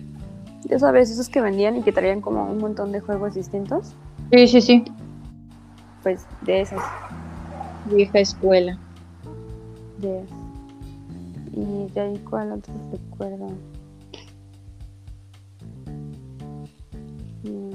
[0.63, 3.93] Ya sabes, esos que vendían y que traían como un montón de juegos distintos.
[4.31, 4.85] Sí, sí, sí.
[6.01, 6.81] Pues de esas.
[7.85, 8.77] Vieja escuela.
[9.99, 10.29] Yes.
[11.51, 13.47] Y de ahí, ¿cuál otro recuerdo?
[17.43, 17.73] Mm.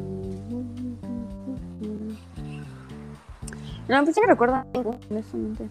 [3.89, 4.65] No, pues sí que recuerdo,
[5.11, 5.69] honestamente.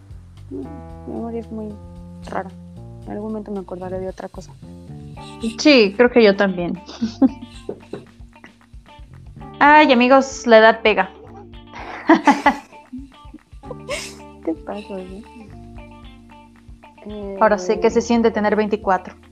[0.50, 0.66] Mi
[1.08, 1.74] memoria es muy
[2.30, 2.50] rara.
[3.06, 4.54] En algún momento me acordaré de otra cosa.
[5.58, 6.82] Sí, creo que yo también.
[9.60, 11.10] Ay, amigos, la edad pega.
[14.46, 15.24] ¿Qué pasa, oye?
[17.06, 19.16] Eh, Ahora sé que se siente tener 24.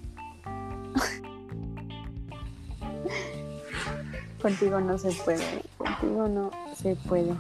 [4.42, 5.62] Contigo no se puede.
[5.78, 7.34] Contigo no se puede.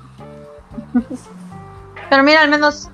[2.09, 2.89] Pero mira, al menos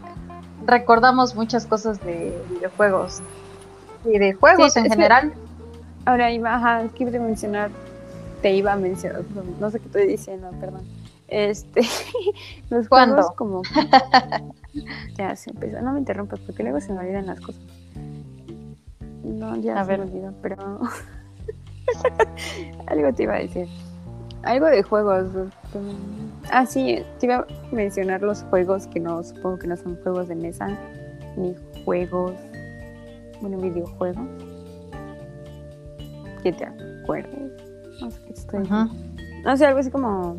[0.72, 3.22] recordamos muchas cosas de videojuegos.
[4.06, 5.34] Y de juegos Sí, en que- general.
[6.06, 7.70] Ahora iba, ajá, es que iba a mencionar,
[8.42, 9.22] te iba a mencionar,
[9.60, 10.82] no sé qué estoy diciendo, perdón.
[11.28, 11.82] Este,
[12.72, 13.16] los ¿Cuándo?
[13.18, 13.62] juegos como...
[15.18, 17.62] ya se empezó, no me interrumpas porque luego se me olvidan las cosas.
[19.24, 20.00] No, ya A se ver.
[20.00, 20.80] me olvidó, pero...
[22.88, 23.68] Algo te iba a decir.
[24.44, 25.26] Algo de juegos.
[25.74, 29.96] mm, Ah, sí, te iba a mencionar los juegos que no, supongo que no son
[30.02, 30.68] juegos de mesa,
[31.38, 32.34] ni juegos,
[33.42, 34.26] bueno, videojuegos.
[36.44, 37.52] Que te acuerdes.
[38.02, 38.90] No sé qué estoy Ajá.
[39.46, 40.36] No sé, algo así como.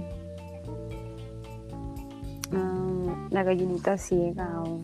[2.52, 4.80] ah, la gallinita ciega o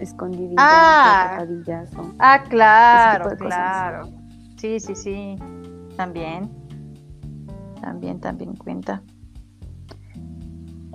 [0.00, 1.34] escondidita, Ah.
[1.36, 2.14] atrapadillazo.
[2.18, 4.08] Ah, claro, claro.
[4.56, 5.36] Sí, sí, sí.
[5.96, 6.50] También.
[7.80, 9.02] También, también cuenta.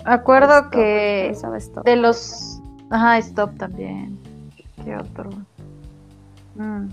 [0.06, 1.86] Acuerdo Stop, que stop.
[1.86, 2.60] de los...
[2.90, 4.18] Ajá, stop también.
[4.84, 5.30] ¿Qué otro?
[6.56, 6.88] Mm.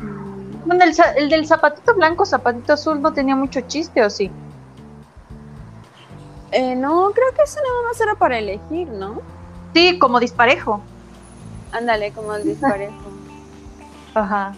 [0.00, 0.84] Mm, Bueno,
[1.16, 4.30] el del zapatito blanco, zapatito azul no tenía mucho chiste, ¿o sí?
[6.50, 9.22] eh, no, creo que eso nada más era para elegir, ¿no?
[9.74, 10.82] Sí, como disparejo.
[11.72, 12.92] Ándale, como el disparejo.
[14.14, 14.52] Ajá.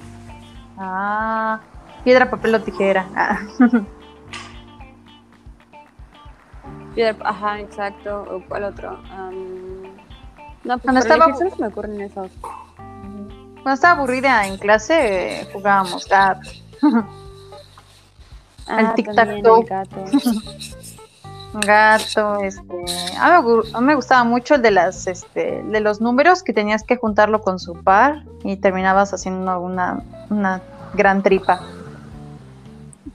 [0.76, 1.60] Ah,
[2.02, 3.06] piedra, papel o tijera.
[3.14, 3.38] Ah.
[7.24, 8.24] Ajá, exacto.
[8.30, 8.98] ¿O cuál otro?
[10.64, 11.26] No, pues Cuando estaba-
[11.58, 12.30] me ocurren esos.
[12.76, 16.48] Cuando estaba aburrida en clase, eh, jugábamos gato.
[16.82, 17.04] El
[18.86, 19.14] Ah, tic-tac-toe.
[19.14, 20.04] también el gato.
[21.66, 22.84] Gato, este.
[23.20, 26.00] A mí, me gu- a mí me gustaba mucho el de las, este, de los
[26.00, 30.60] números que tenías que juntarlo con su par y terminabas haciendo una, una
[30.94, 31.60] gran tripa.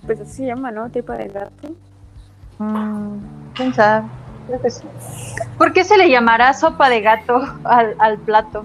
[0.05, 0.89] Pues así se llama, ¿no?
[0.89, 1.67] Tipo de gato.
[2.59, 3.17] Mm,
[3.55, 4.07] ¿Quién sabe?
[4.47, 4.87] Creo que sí.
[5.57, 8.63] ¿Por qué se le llamará sopa de gato al, al plato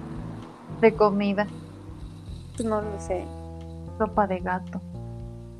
[0.81, 1.45] de comida?
[2.55, 3.25] Pues no lo sé.
[3.97, 4.81] Sopa de gato.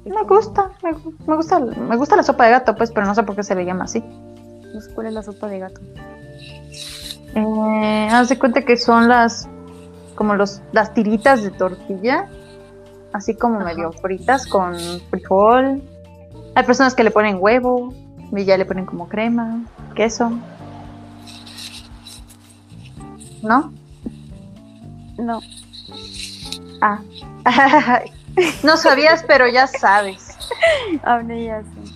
[0.05, 3.15] Me gusta, me, gu- me gusta, me gusta la sopa de gato, pues, pero no
[3.15, 4.01] sé por qué se le llama así.
[4.80, 5.82] Sé cuál es la sopa de gato.
[7.36, 9.47] Eh, haz de cuenta que son las
[10.15, 12.28] como los las tiritas de tortilla,
[13.13, 13.65] así como Ajá.
[13.65, 14.76] medio fritas con
[15.09, 15.82] frijol.
[16.55, 17.93] Hay personas que le ponen huevo
[18.32, 19.63] y ya le ponen como crema,
[19.95, 20.32] queso.
[23.41, 23.71] ¿No?
[25.17, 25.41] No.
[26.82, 26.99] Ah.
[28.63, 30.36] no sabías, pero ya sabes.
[31.03, 31.93] Hablé ya sé.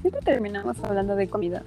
[0.00, 1.62] Siempre terminamos hablando de comida.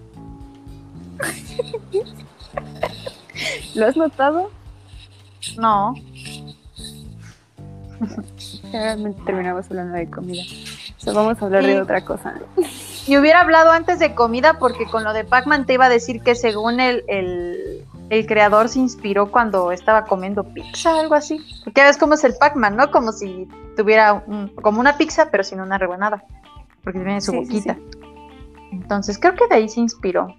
[3.75, 4.51] ¿Lo has notado?
[5.57, 5.93] No.
[8.71, 10.43] Generalmente terminamos hablando de comida.
[10.97, 11.69] O sea, vamos a hablar Sí.
[11.69, 12.33] de otra cosa.
[13.07, 16.21] Y hubiera hablado antes de comida porque con lo de Pac-Man te iba a decir
[16.21, 21.43] que según el, el, el creador se inspiró cuando estaba comiendo pizza, algo así.
[21.63, 22.91] Porque ves cómo es el Pac-Man, ¿no?
[22.91, 26.23] Como si tuviera un- como una pizza pero sin una rebanada.
[26.83, 27.77] Porque tiene su Sí, sí, boquita.
[28.71, 30.35] Entonces creo que de ahí se inspiró.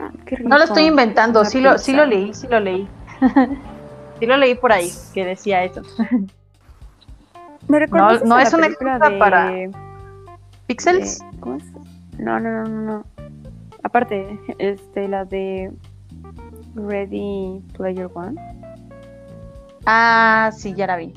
[0.00, 0.10] Ah,
[0.42, 2.88] No lo estoy inventando, sí lo, sí lo leí, sí lo leí.
[4.18, 5.82] sí lo leí por ahí, que decía eso.
[7.68, 9.52] Me no a es una excusa de- para-
[10.70, 11.20] de- ¿Pixels?
[11.40, 11.64] ¿Cómo es?
[12.18, 13.04] No, no, no, no, no.
[13.82, 15.72] Aparte, este, la de
[16.74, 18.40] Ready Player One.
[19.86, 21.12] Ah, sí, ya la vi.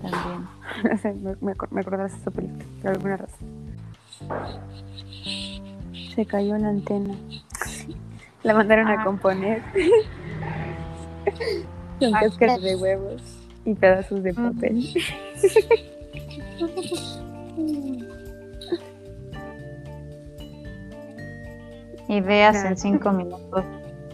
[0.00, 0.48] También.
[0.84, 1.54] No sé, me, me,
[2.12, 3.48] de esa película, por alguna razón.
[6.14, 7.14] Se cayó la antena.
[8.44, 9.00] La mandaron Ah.
[9.00, 9.62] a componer.
[11.98, 13.22] Con cáscaras de huevos
[13.64, 14.94] y pedazos de papel.
[22.08, 22.68] Ideas Claro.
[22.70, 23.64] en cinco minutos.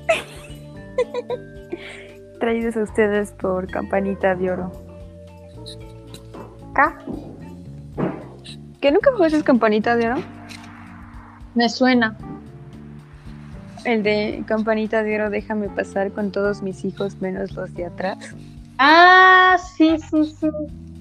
[2.41, 4.73] Traídos a ustedes por Campanita de Oro.
[6.73, 6.99] Acá.
[8.81, 10.23] ¿Que nunca jugaste Campanita de Oro?
[11.55, 12.17] Me suena.
[13.85, 18.35] El de Campanita de Oro, déjame pasar con todos mis hijos menos los de atrás.
[18.79, 20.49] Ah, sí, sí, sí.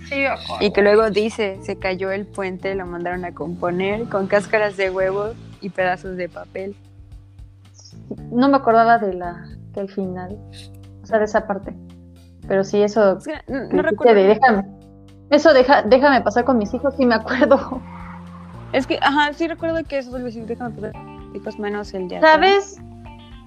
[0.07, 0.23] Sí.
[0.59, 4.89] Y que luego dice, se cayó el puente, lo mandaron a componer con cáscaras de
[4.91, 5.33] huevos
[5.63, 6.75] y pedazos de papel.
[8.31, 10.37] No me acordaba de la del final,
[11.01, 11.73] o sea, de esa parte.
[12.47, 13.17] Pero sí, eso.
[13.47, 14.13] No, no recuerdo.
[14.15, 14.65] de déjame.
[15.29, 17.81] Eso deja, déjame pasar con mis hijos, sí me acuerdo.
[18.71, 20.93] Es que, ajá, sí recuerdo que eso decir, déjame pasar
[21.33, 22.19] hijos menos el de.
[22.19, 22.81] ¿Sabes?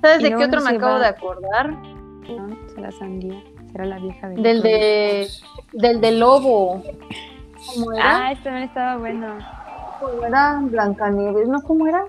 [0.02, 1.00] ¿Sabes ¿Y de qué otro me acabo va?
[1.00, 1.70] de acordar?
[1.70, 3.40] No, será sandía,
[3.70, 5.28] será la vieja del Del de.
[5.72, 6.82] Del de lobo.
[7.66, 8.26] ¿Cómo era?
[8.26, 9.38] Ah, este también estaba bueno.
[10.00, 10.58] ¿Cómo era?
[10.62, 11.48] Blancanieves.
[11.48, 11.60] ¿No?
[11.62, 12.04] ¿Cómo era?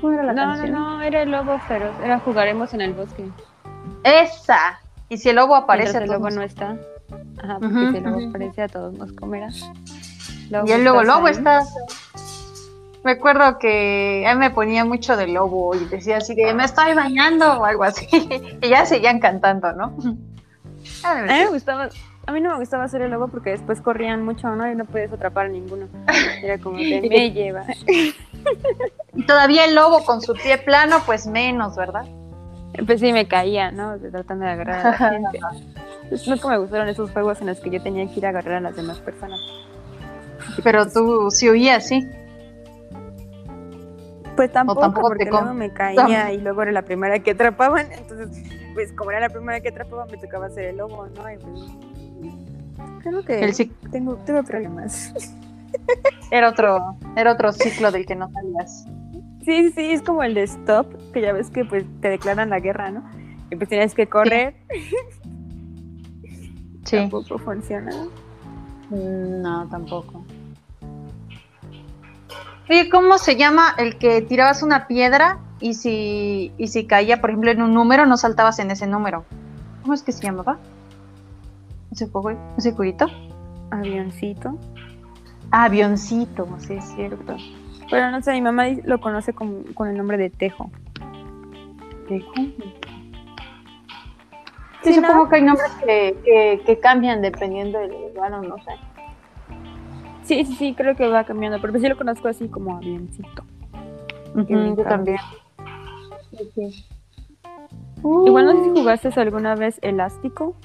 [0.00, 0.72] ¿Cómo era la No, no, canción?
[0.72, 3.28] no, era el lobo feroz, era jugaremos en el bosque.
[4.04, 4.80] Esa.
[5.08, 6.76] Y si el lobo aparece, Mientras el lobo no está.
[7.42, 8.28] Ajá, porque si el lobo ujú.
[8.30, 9.48] aparece a todos nos comerá.
[10.66, 11.32] Y el lobo, lobo ahí.
[11.34, 11.62] está.
[13.04, 16.94] Me acuerdo que mí me ponía mucho de lobo y decía así de me estoy
[16.94, 18.06] bañando o algo así.
[18.62, 19.96] y ya seguían cantando, ¿no?
[21.04, 21.88] Ah, A mí me gustaba,
[22.26, 24.70] a mí no me gustaba hacer el lobo porque después corrían mucho, ¿no?
[24.70, 25.88] Y no podías atrapar a ninguno.
[26.42, 27.64] Era como que me lleva.
[29.14, 32.04] Y todavía el lobo con su pie plano, pues menos, ¿verdad?
[32.86, 33.98] Pues sí me caía, ¿no?
[33.98, 35.40] Tratando de agarrar a la gente.
[36.08, 38.54] Pues nunca me gustaron esos juegos en los que yo tenía que ir a agarrar
[38.54, 39.40] a las demás personas.
[40.62, 42.08] Pero tú sí huías, sí.
[44.36, 47.92] Pues tampoco, porque luego me caía y luego era la primera que atrapaban.
[47.92, 48.42] Entonces,
[48.74, 51.30] pues como era la primera que atrapaban, me tocaba hacer el lobo, ¿no?
[51.30, 51.60] Y pues,
[53.02, 53.54] creo que El
[53.90, 55.12] tengo, tuve problemas.
[56.30, 58.84] era otro, era otro ciclo del que no salías.
[59.44, 62.60] Sí, sí, es como el de stop, que ya ves que pues te declaran la
[62.60, 63.02] guerra, ¿no?
[63.50, 64.54] Y pues tienes que correr,
[66.84, 66.96] Sí.
[66.96, 67.92] tampoco funciona.
[68.90, 70.24] Mm, No, tampoco.
[72.70, 77.30] Oye, ¿cómo se llama el que tirabas una piedra y si, y si caía, por
[77.30, 79.24] ejemplo, en un número, no saltabas en ese número?
[79.82, 80.58] ¿Cómo es que se llamaba?
[81.92, 82.32] ¿Ese juego?
[82.56, 83.06] ¿Ese jueguito?
[83.70, 84.58] Avioncito.
[85.50, 87.36] Ah, avioncito, sí, es cierto.
[87.90, 90.70] Pero no sé, mi mamá lo conoce con, con el nombre de Tejo.
[92.08, 92.24] Sí,
[94.82, 95.28] Sí, supongo ¿no?
[95.28, 98.72] que hay nombres que, que, que cambian dependiendo del lugar, o no sé.
[100.24, 103.44] Sí, sí, sí, creo que va cambiando, pero pues sí lo conozco así como avioncito.
[104.34, 105.18] Ujú, bien yo también.
[106.54, 106.86] Sí.
[108.02, 110.56] Igual no sé si Uh, jugaste alguna vez Elástico.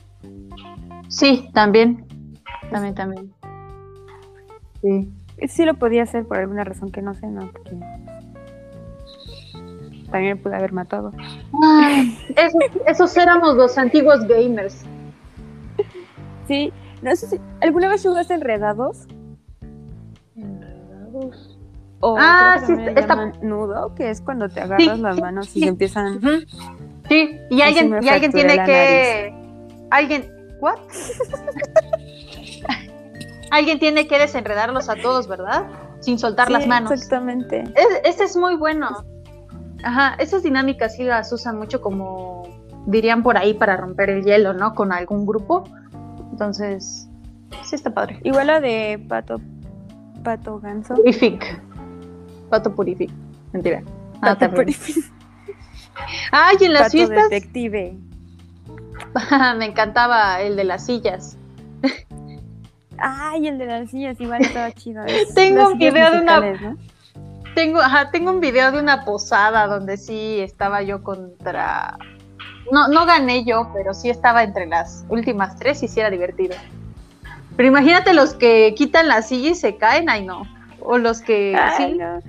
[1.10, 2.06] Sí, también.
[2.72, 3.32] También, también.
[4.82, 5.10] Sí.
[5.48, 7.50] Sí lo podía hacer por alguna razón que no sé, ¿no?
[7.52, 7.72] Porque
[10.12, 11.12] también me pude haber matado.
[11.64, 14.84] Ay, esos, esos éramos los antiguos gamers.
[16.48, 19.06] Sí, no sé si alguna vez jugaste Enredados
[20.36, 21.60] Enredados.
[22.00, 25.60] o Ah, sí, está- nudo, que es cuando te agarras Sí, las manos y sí.
[25.62, 26.20] se empiezan.
[27.10, 29.34] Sí, y alguien, y alguien tiene que.
[29.92, 30.32] Alguien.
[30.60, 30.80] ¿What?
[33.52, 35.66] alguien tiene que desenredarlos a todos, ¿verdad?
[36.00, 36.92] Sin soltar Sí, las manos.
[36.92, 37.64] Exactamente.
[37.76, 38.90] Es- ese es muy bueno.
[39.84, 42.44] Ajá, esas dinámicas sí las usan mucho como
[42.88, 44.74] dirían por ahí para romper el hielo, ¿no?
[44.74, 45.64] Con algún grupo.
[46.32, 47.08] Entonces,
[47.64, 48.20] sí está padre.
[48.24, 49.40] Igual la de Pato
[50.24, 50.96] Pato Ganso.
[50.96, 51.62] Purific.
[52.50, 53.12] Pato Purific.
[53.54, 53.84] Mentira.
[54.22, 54.56] Ah, Pato.
[54.56, 55.12] Purific-
[56.32, 57.98] Ay, en las Pato fiestas Detective.
[59.58, 61.38] me encantaba el de las sillas.
[62.98, 65.04] Ay, el de las sillas igual estaba chido.
[65.06, 66.76] es- Tengo un video de una-.
[67.54, 71.98] Tengo, ajá, tengo un video de una posada donde sí estaba yo contra.
[72.72, 76.56] No, no gané yo, pero sí estaba entre las últimas tres y sí era divertido.
[77.56, 80.44] Pero imagínate los que quitan la silla y se caen, ay no.
[80.82, 81.98] O los que Ay, sí.
[81.98, 82.20] no.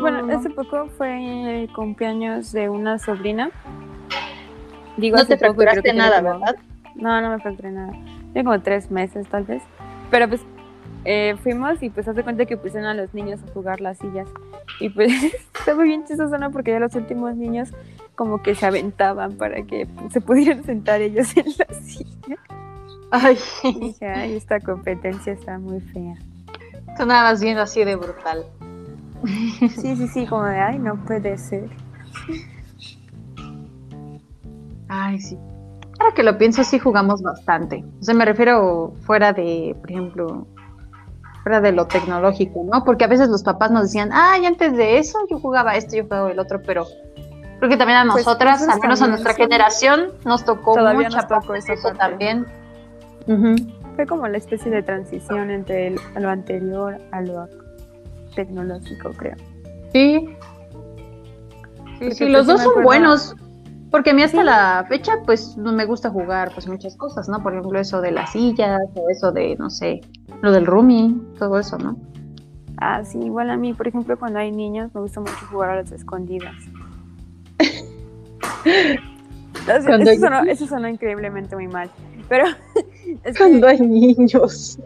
[0.00, 0.38] Bueno, No.
[0.38, 3.50] hace poco fue el cumpleaños de una sobrina.
[5.00, 6.56] Digo, No te fracturaste nada, como- ¿verdad?
[6.94, 7.92] No, no me fracturé nada.
[8.32, 9.62] Tiene como tres meses, tal vez.
[10.10, 10.42] Pero pues
[11.04, 14.28] eh, fuimos y pues hace cuenta que pusieron a los niños a jugar las sillas.
[14.80, 15.12] Y pues
[15.58, 16.50] estaba bien chistoso, ¿no?
[16.50, 17.70] Porque ya los últimos niños
[18.16, 22.36] como que se aventaban para que se pudieran sentar ellos en la silla.
[23.12, 26.14] Ay, Y dije, ay, esta competencia está muy fea.
[26.96, 28.44] tú nada más viendo así de brutal.
[29.80, 31.68] Sí, sí, sí, como de, ay, no puede ser.
[34.92, 35.38] Ay, sí.
[36.00, 37.84] Ahora que lo pienso, sí jugamos bastante.
[38.00, 40.46] O sea, me refiero fuera de, por ejemplo,
[41.42, 42.84] fuera de lo tecnológico, ¿no?
[42.84, 46.04] Porque a veces los papás nos decían, ay, antes de eso yo jugaba esto, yo
[46.04, 46.86] jugaba el otro, pero
[47.58, 51.18] creo que también a Pues, nosotras, al menos a nuestra generación, nos tocó Todavía mucha
[51.22, 51.98] nos tocó eso parte.
[51.98, 52.46] también.
[53.94, 57.46] Fue como la especie de transición entre el- lo anterior a lo
[58.34, 59.36] tecnológico, creo.
[59.92, 60.26] Sí.
[61.98, 63.36] Sí, Porque, sí, pues, los sí dos son buenos.
[63.90, 64.44] Porque a mí hasta Sí.
[64.44, 67.42] la fecha, pues, no me gusta jugar, pues, muchas cosas, ¿no?
[67.42, 70.00] Por ejemplo, eso de las sillas, o eso de, no sé,
[70.42, 71.96] lo del rooming, todo eso, ¿no?
[72.78, 75.76] Ah, sí, igual a mí, por ejemplo, cuando hay niños, me gusta mucho jugar a
[75.76, 76.54] las escondidas.
[80.48, 81.90] eso, sonó, increíblemente muy mal.
[82.28, 82.44] Pero.
[83.24, 84.78] Es Cuando hay niños.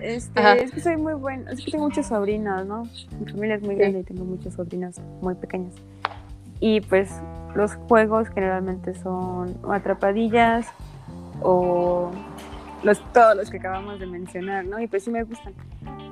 [0.00, 2.84] Este, es que soy muy buena, es que tengo muchos sobrinos, ¿no?
[3.18, 5.74] Mi familia es muy grande y tengo muchos sobrinos muy pequeños.
[6.58, 7.10] Y pues
[7.54, 10.66] los juegos generalmente son atrapadillas
[11.42, 12.10] o
[12.82, 14.80] los, todos los que acabamos de mencionar, ¿no?
[14.80, 15.52] Y pues sí me gustan.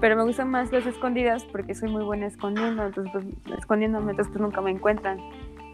[0.00, 4.32] Pero me gustan más las escondidas porque soy muy buena escondiendo, entonces pues escondiéndome, entonces
[4.32, 5.18] pues nunca me encuentran.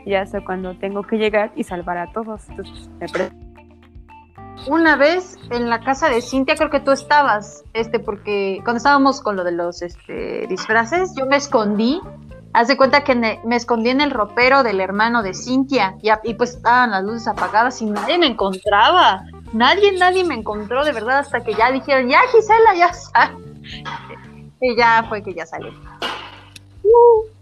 [0.07, 2.49] Ya hasta cuando tengo que llegar y salvar a todos.
[2.51, 3.07] Entonces me
[4.67, 9.21] una vez en la casa de Cintia, creo que tú estabas, este, porque cuando estábamos
[9.21, 12.01] con lo de los este, disfraces, yo me escondí.
[12.55, 16.35] Haz de cuenta que me, escondí en el ropero del hermano de Cintia y, y,
[16.35, 19.25] pues estaban las luces apagadas y nadie me encontraba.
[19.53, 23.37] Nadie, nadie me encontró de verdad hasta que ya dijeron, ya Gisela, ya sale.
[24.61, 25.73] Y ya fue que ya salió.
[26.85, 27.35] Uh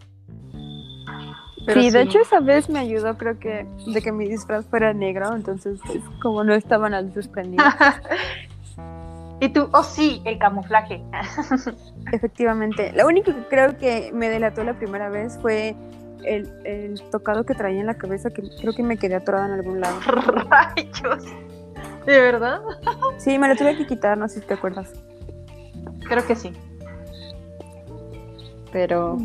[1.74, 5.34] sí, de hecho esa vez me ayudó creo que de que mi disfraz fuera negro,
[5.34, 7.74] entonces pues, como no estaban las luces prendidas.
[9.42, 11.02] y tú, oh sí, el camuflaje.
[12.12, 12.92] Efectivamente.
[12.92, 15.74] Lo único que creo que me delató la primera vez fue
[16.22, 19.52] el, el, tocado que traía en la cabeza, que creo que me quedé atorada en
[19.54, 19.98] algún lado.
[20.06, 21.24] ¡Rayos!
[22.06, 22.60] ¿De verdad?
[23.18, 24.92] sí, me lo tuve que quitar, no sé si te acuerdas.
[26.08, 26.52] Creo que sí.
[28.70, 29.18] Pero...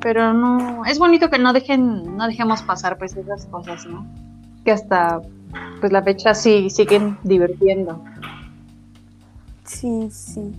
[0.00, 4.06] Pero no, es bonito que no dejen, no dejemos pasar pues esas cosas, ¿no?
[4.64, 5.20] Que hasta
[5.80, 8.02] pues la fecha sí siguen divirtiendo.
[9.64, 10.52] Sí, sí.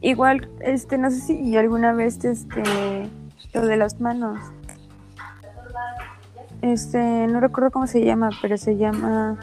[0.00, 2.62] Igual, este, no sé si alguna vez este
[3.54, 4.38] lo de las manos.
[6.62, 9.38] Este, no recuerdo cómo se llama, pero se llama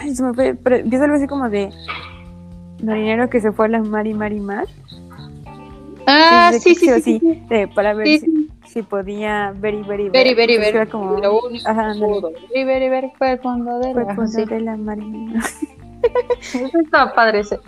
[0.00, 1.70] Ay, se me fue, pero algo así como de
[2.82, 4.66] marinero que se fue a la mar y mar y mar.
[6.06, 8.39] Ah, sí, sí, sí, sí, para ver si,
[8.82, 10.12] podía ver y ver y ver.
[10.12, 10.88] Ver y ver ver.
[10.88, 11.16] Como,
[11.66, 14.98] ajá, ver y ver y ver fue el fondo de la, fondo de la mar
[14.98, 15.42] y mar.
[16.40, 17.58] Eso estaba padre ese.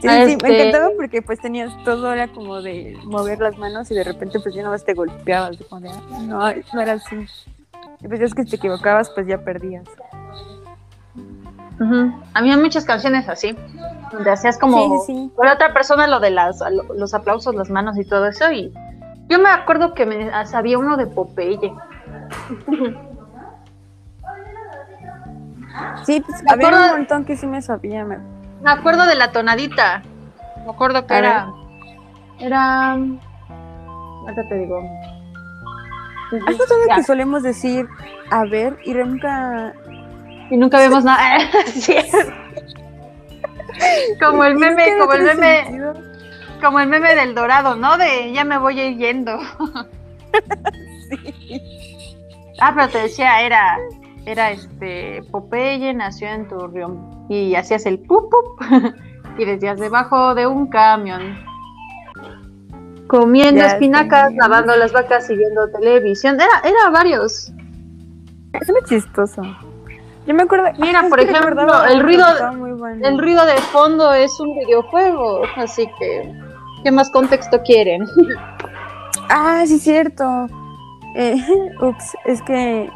[0.00, 3.90] Sí, sí, me este encantaba porque pues tenías todo, era como de mover las manos
[3.90, 6.38] y de repente pues ya no más te golpeabas, como de, ah, no,
[6.72, 7.26] no era así.
[8.00, 9.84] Y pues es que si te equivocabas pues ya perdías.
[12.34, 13.56] Había muchas canciones así,
[14.12, 15.02] donde hacías como
[15.34, 16.60] por otra persona lo de las
[16.94, 18.52] los aplausos, las manos y todo eso.
[18.52, 18.72] Y
[19.30, 21.72] yo me acuerdo que me sabía uno de Popeye.
[26.04, 28.04] Sí, pues, había un montón que sí me sabía.
[28.04, 28.18] Me...
[28.66, 30.02] acuerdo de la tonadita.
[30.64, 31.48] Me acuerdo que era.
[32.38, 32.92] Era.
[32.92, 34.82] Ahorita te digo.
[36.46, 37.88] Hay cosas que solemos decir,
[38.30, 39.72] a ver, y nunca
[40.50, 41.38] y nunca vemos nada.
[44.20, 45.94] como el meme, como el meme,
[46.60, 47.96] como el meme del dorado, ¿no?
[47.96, 49.38] De ya me voy a ir yendo.
[52.60, 53.78] Ah, pero te decía, era,
[54.26, 58.60] era este, Popeye nació en Turrión y hacías el pup pup
[59.38, 61.38] y decías debajo de un camión.
[63.06, 66.36] Comiendo espinacas, lavando las vacas y viendo televisión.
[66.36, 67.50] Era, era varios.
[68.52, 69.42] Es muy chistoso.
[70.26, 70.68] Yo me acuerdo.
[70.78, 72.24] Mira, por ejemplo, el ruido,
[73.02, 76.32] el ruido de fondo es un videojuego, así que
[76.82, 78.04] ¿qué más contexto quieren?
[79.32, 80.48] Ah, sí, cierto.
[81.14, 81.36] Eh,
[81.80, 82.90] ups, es que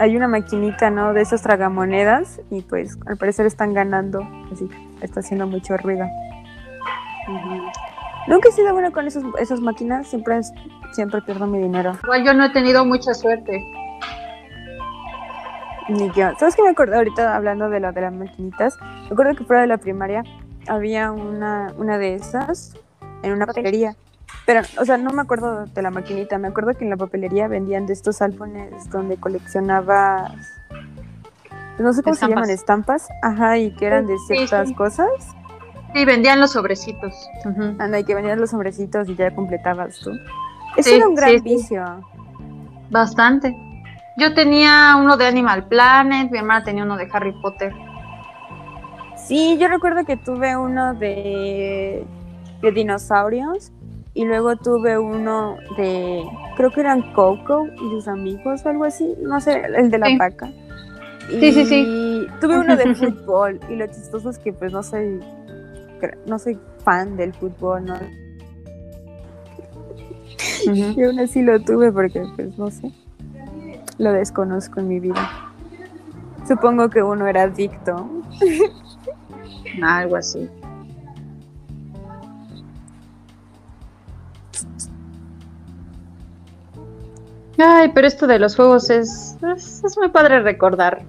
[0.00, 1.12] hay una maquinita, ¿no?
[1.12, 4.68] De esas tragamonedas y pues al parecer están ganando, así
[5.02, 6.04] está haciendo mucho ruido.
[8.26, 10.40] Nunca he sido bueno con esas, esas máquinas, siempre,
[10.92, 11.92] siempre pierdo mi dinero.
[12.02, 13.62] Igual yo no he tenido mucha suerte.
[15.88, 16.32] Ni yo.
[16.38, 18.78] ¿Sabes qué me acuerdo ahorita hablando de lo de las maquinitas?
[18.80, 20.24] Me acuerdo que fuera de la primaria
[20.66, 22.74] había una, una de esas
[23.22, 23.96] en una papelería.
[24.46, 26.38] Pero, o sea, no me acuerdo de la maquinita.
[26.38, 30.32] Me acuerdo que en la papelería vendían de estos álbumes donde coleccionabas.
[31.78, 33.08] No sé cómo se llaman, estampas.
[33.22, 35.08] Ajá, y que eran de ciertas cosas.
[35.94, 37.14] Sí, vendían los sobrecitos.
[37.78, 40.12] Anda, y que vendían los sobrecitos y ya completabas tú.
[40.76, 41.84] Eso era un gran vicio.
[42.90, 43.56] Bastante.
[44.16, 47.72] Yo tenía uno de Animal Planet, mi hermana tenía uno de Harry Potter.
[49.30, 52.04] Sí, yo recuerdo que tuve uno de,
[52.62, 53.70] de dinosaurios
[54.12, 56.24] y luego tuve uno de,
[56.56, 60.16] creo que eran Coco y sus amigos o algo así, no sé, el de la
[60.18, 60.50] vaca.
[61.28, 62.26] sí, sí, sí.
[62.40, 65.20] Tuve uno de fútbol y lo chistoso es que pues no soy,
[66.26, 68.00] no soy fan del fútbol, ¿no?
[70.66, 72.92] Y aún así lo tuve porque pues no sé
[74.00, 75.52] lo desconozco en mi vida.
[76.48, 78.10] Supongo que uno era adicto.
[79.82, 80.48] Algo así.
[87.58, 91.02] Ay, pero esto de los juegos es, es, es muy padre recordar.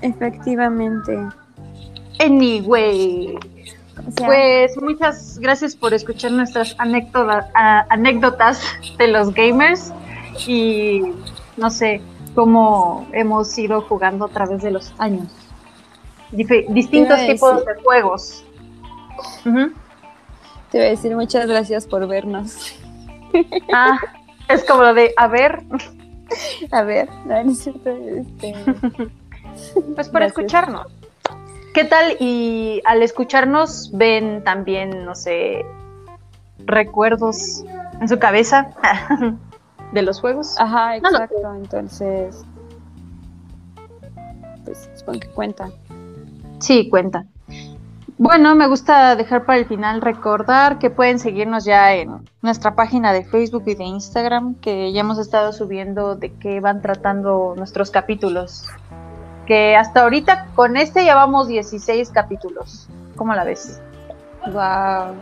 [0.00, 1.16] Efectivamente.
[2.18, 3.36] Anyway,
[4.06, 8.60] O sea, pues muchas gracias por escuchar nuestras anécdotas, a- anécdotas
[8.98, 9.92] de los gamers
[10.46, 11.02] y
[11.56, 12.00] no sé
[12.34, 15.28] cómo hemos ido jugando a través de los años.
[16.32, 18.44] Distintos tipos de juegos.
[19.44, 22.74] Te voy a decir muchas gracias por vernos.
[23.72, 23.98] Ah,
[24.48, 25.64] es como lo de, a ver,
[26.70, 27.90] A ver, no, no es cierto.
[27.90, 28.54] Este,
[29.96, 30.38] pues por Gracias.
[30.38, 30.86] escucharnos.
[31.74, 32.16] ¿Qué tal?
[32.20, 35.66] Y al escucharnos ven también, no sé,
[36.64, 37.64] recuerdos
[38.00, 38.70] en su cabeza
[39.92, 40.54] de los juegos.
[40.60, 41.54] Ajá, No exacto.
[41.56, 42.44] Entonces,
[44.64, 45.70] pues supongo que cuenta.
[46.64, 47.26] Sí, cuenta.
[48.16, 53.12] Bueno, me gusta dejar para el final recordar que pueden seguirnos ya en nuestra página
[53.12, 57.90] de Facebook y de Instagram, que ya hemos estado subiendo de qué van tratando nuestros
[57.90, 58.66] capítulos.
[59.44, 62.88] Que hasta ahorita con este llevamos 16 capítulos.
[63.14, 63.82] ¿Cómo la ves?
[64.46, 65.16] Wow.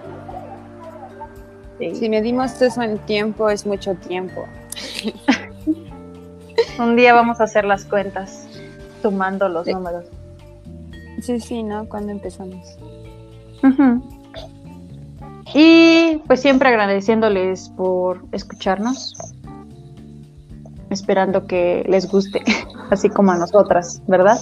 [1.80, 1.96] Sí.
[1.96, 4.44] Si medimos eso en tiempo, es mucho tiempo.
[6.78, 8.46] Un día vamos a hacer las cuentas,
[9.02, 9.74] sumando los Sí.
[9.74, 10.04] números.
[11.22, 11.88] Sí, sí, ¿no?
[11.88, 12.76] Cuando empezamos.
[15.54, 19.14] Y pues siempre agradeciéndoles por escucharnos,
[20.90, 22.42] esperando que les guste,
[22.90, 24.38] así como a nosotras, ¿verdad?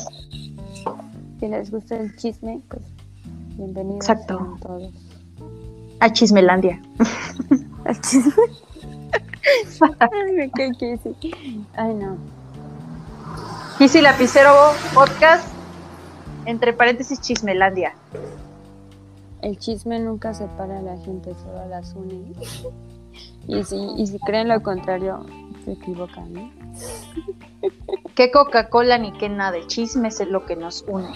[1.39, 2.83] Si les gusta el chisme, pues
[3.57, 4.39] bienvenidos Exacto.
[4.39, 4.95] sean todos.
[6.01, 6.81] A Chismelandia.
[7.85, 8.33] Al chisme.
[9.99, 10.71] Ay, me cae.
[11.77, 12.17] Ay, no.
[13.77, 14.55] Kissy Lapicero
[14.95, 15.47] Podcast,
[16.47, 17.95] entre paréntesis Chismelandia.
[19.43, 22.33] El chisme nunca separa a la gente, solo las une.
[23.49, 25.25] Y si, y si creen lo contrario,
[25.65, 26.51] se equivocan, ¿no?
[28.15, 31.09] Que Coca-Cola ni que nada, el chisme es lo que nos une.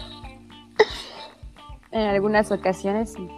[1.91, 3.29] En algunas ocasiones sí.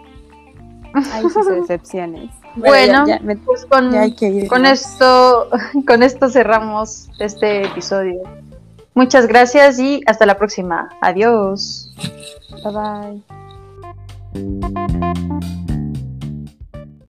[1.12, 2.30] Hay sus excepciones.
[2.54, 4.48] Bueno, ya, ya, me- Pues con, ya hay que ir.
[4.48, 5.48] con esto,
[5.86, 8.22] con esto cerramos este episodio.
[8.96, 10.88] Muchas gracias y hasta la próxima.
[11.02, 11.92] Adiós.
[12.64, 12.72] Bye
[14.32, 15.76] bye.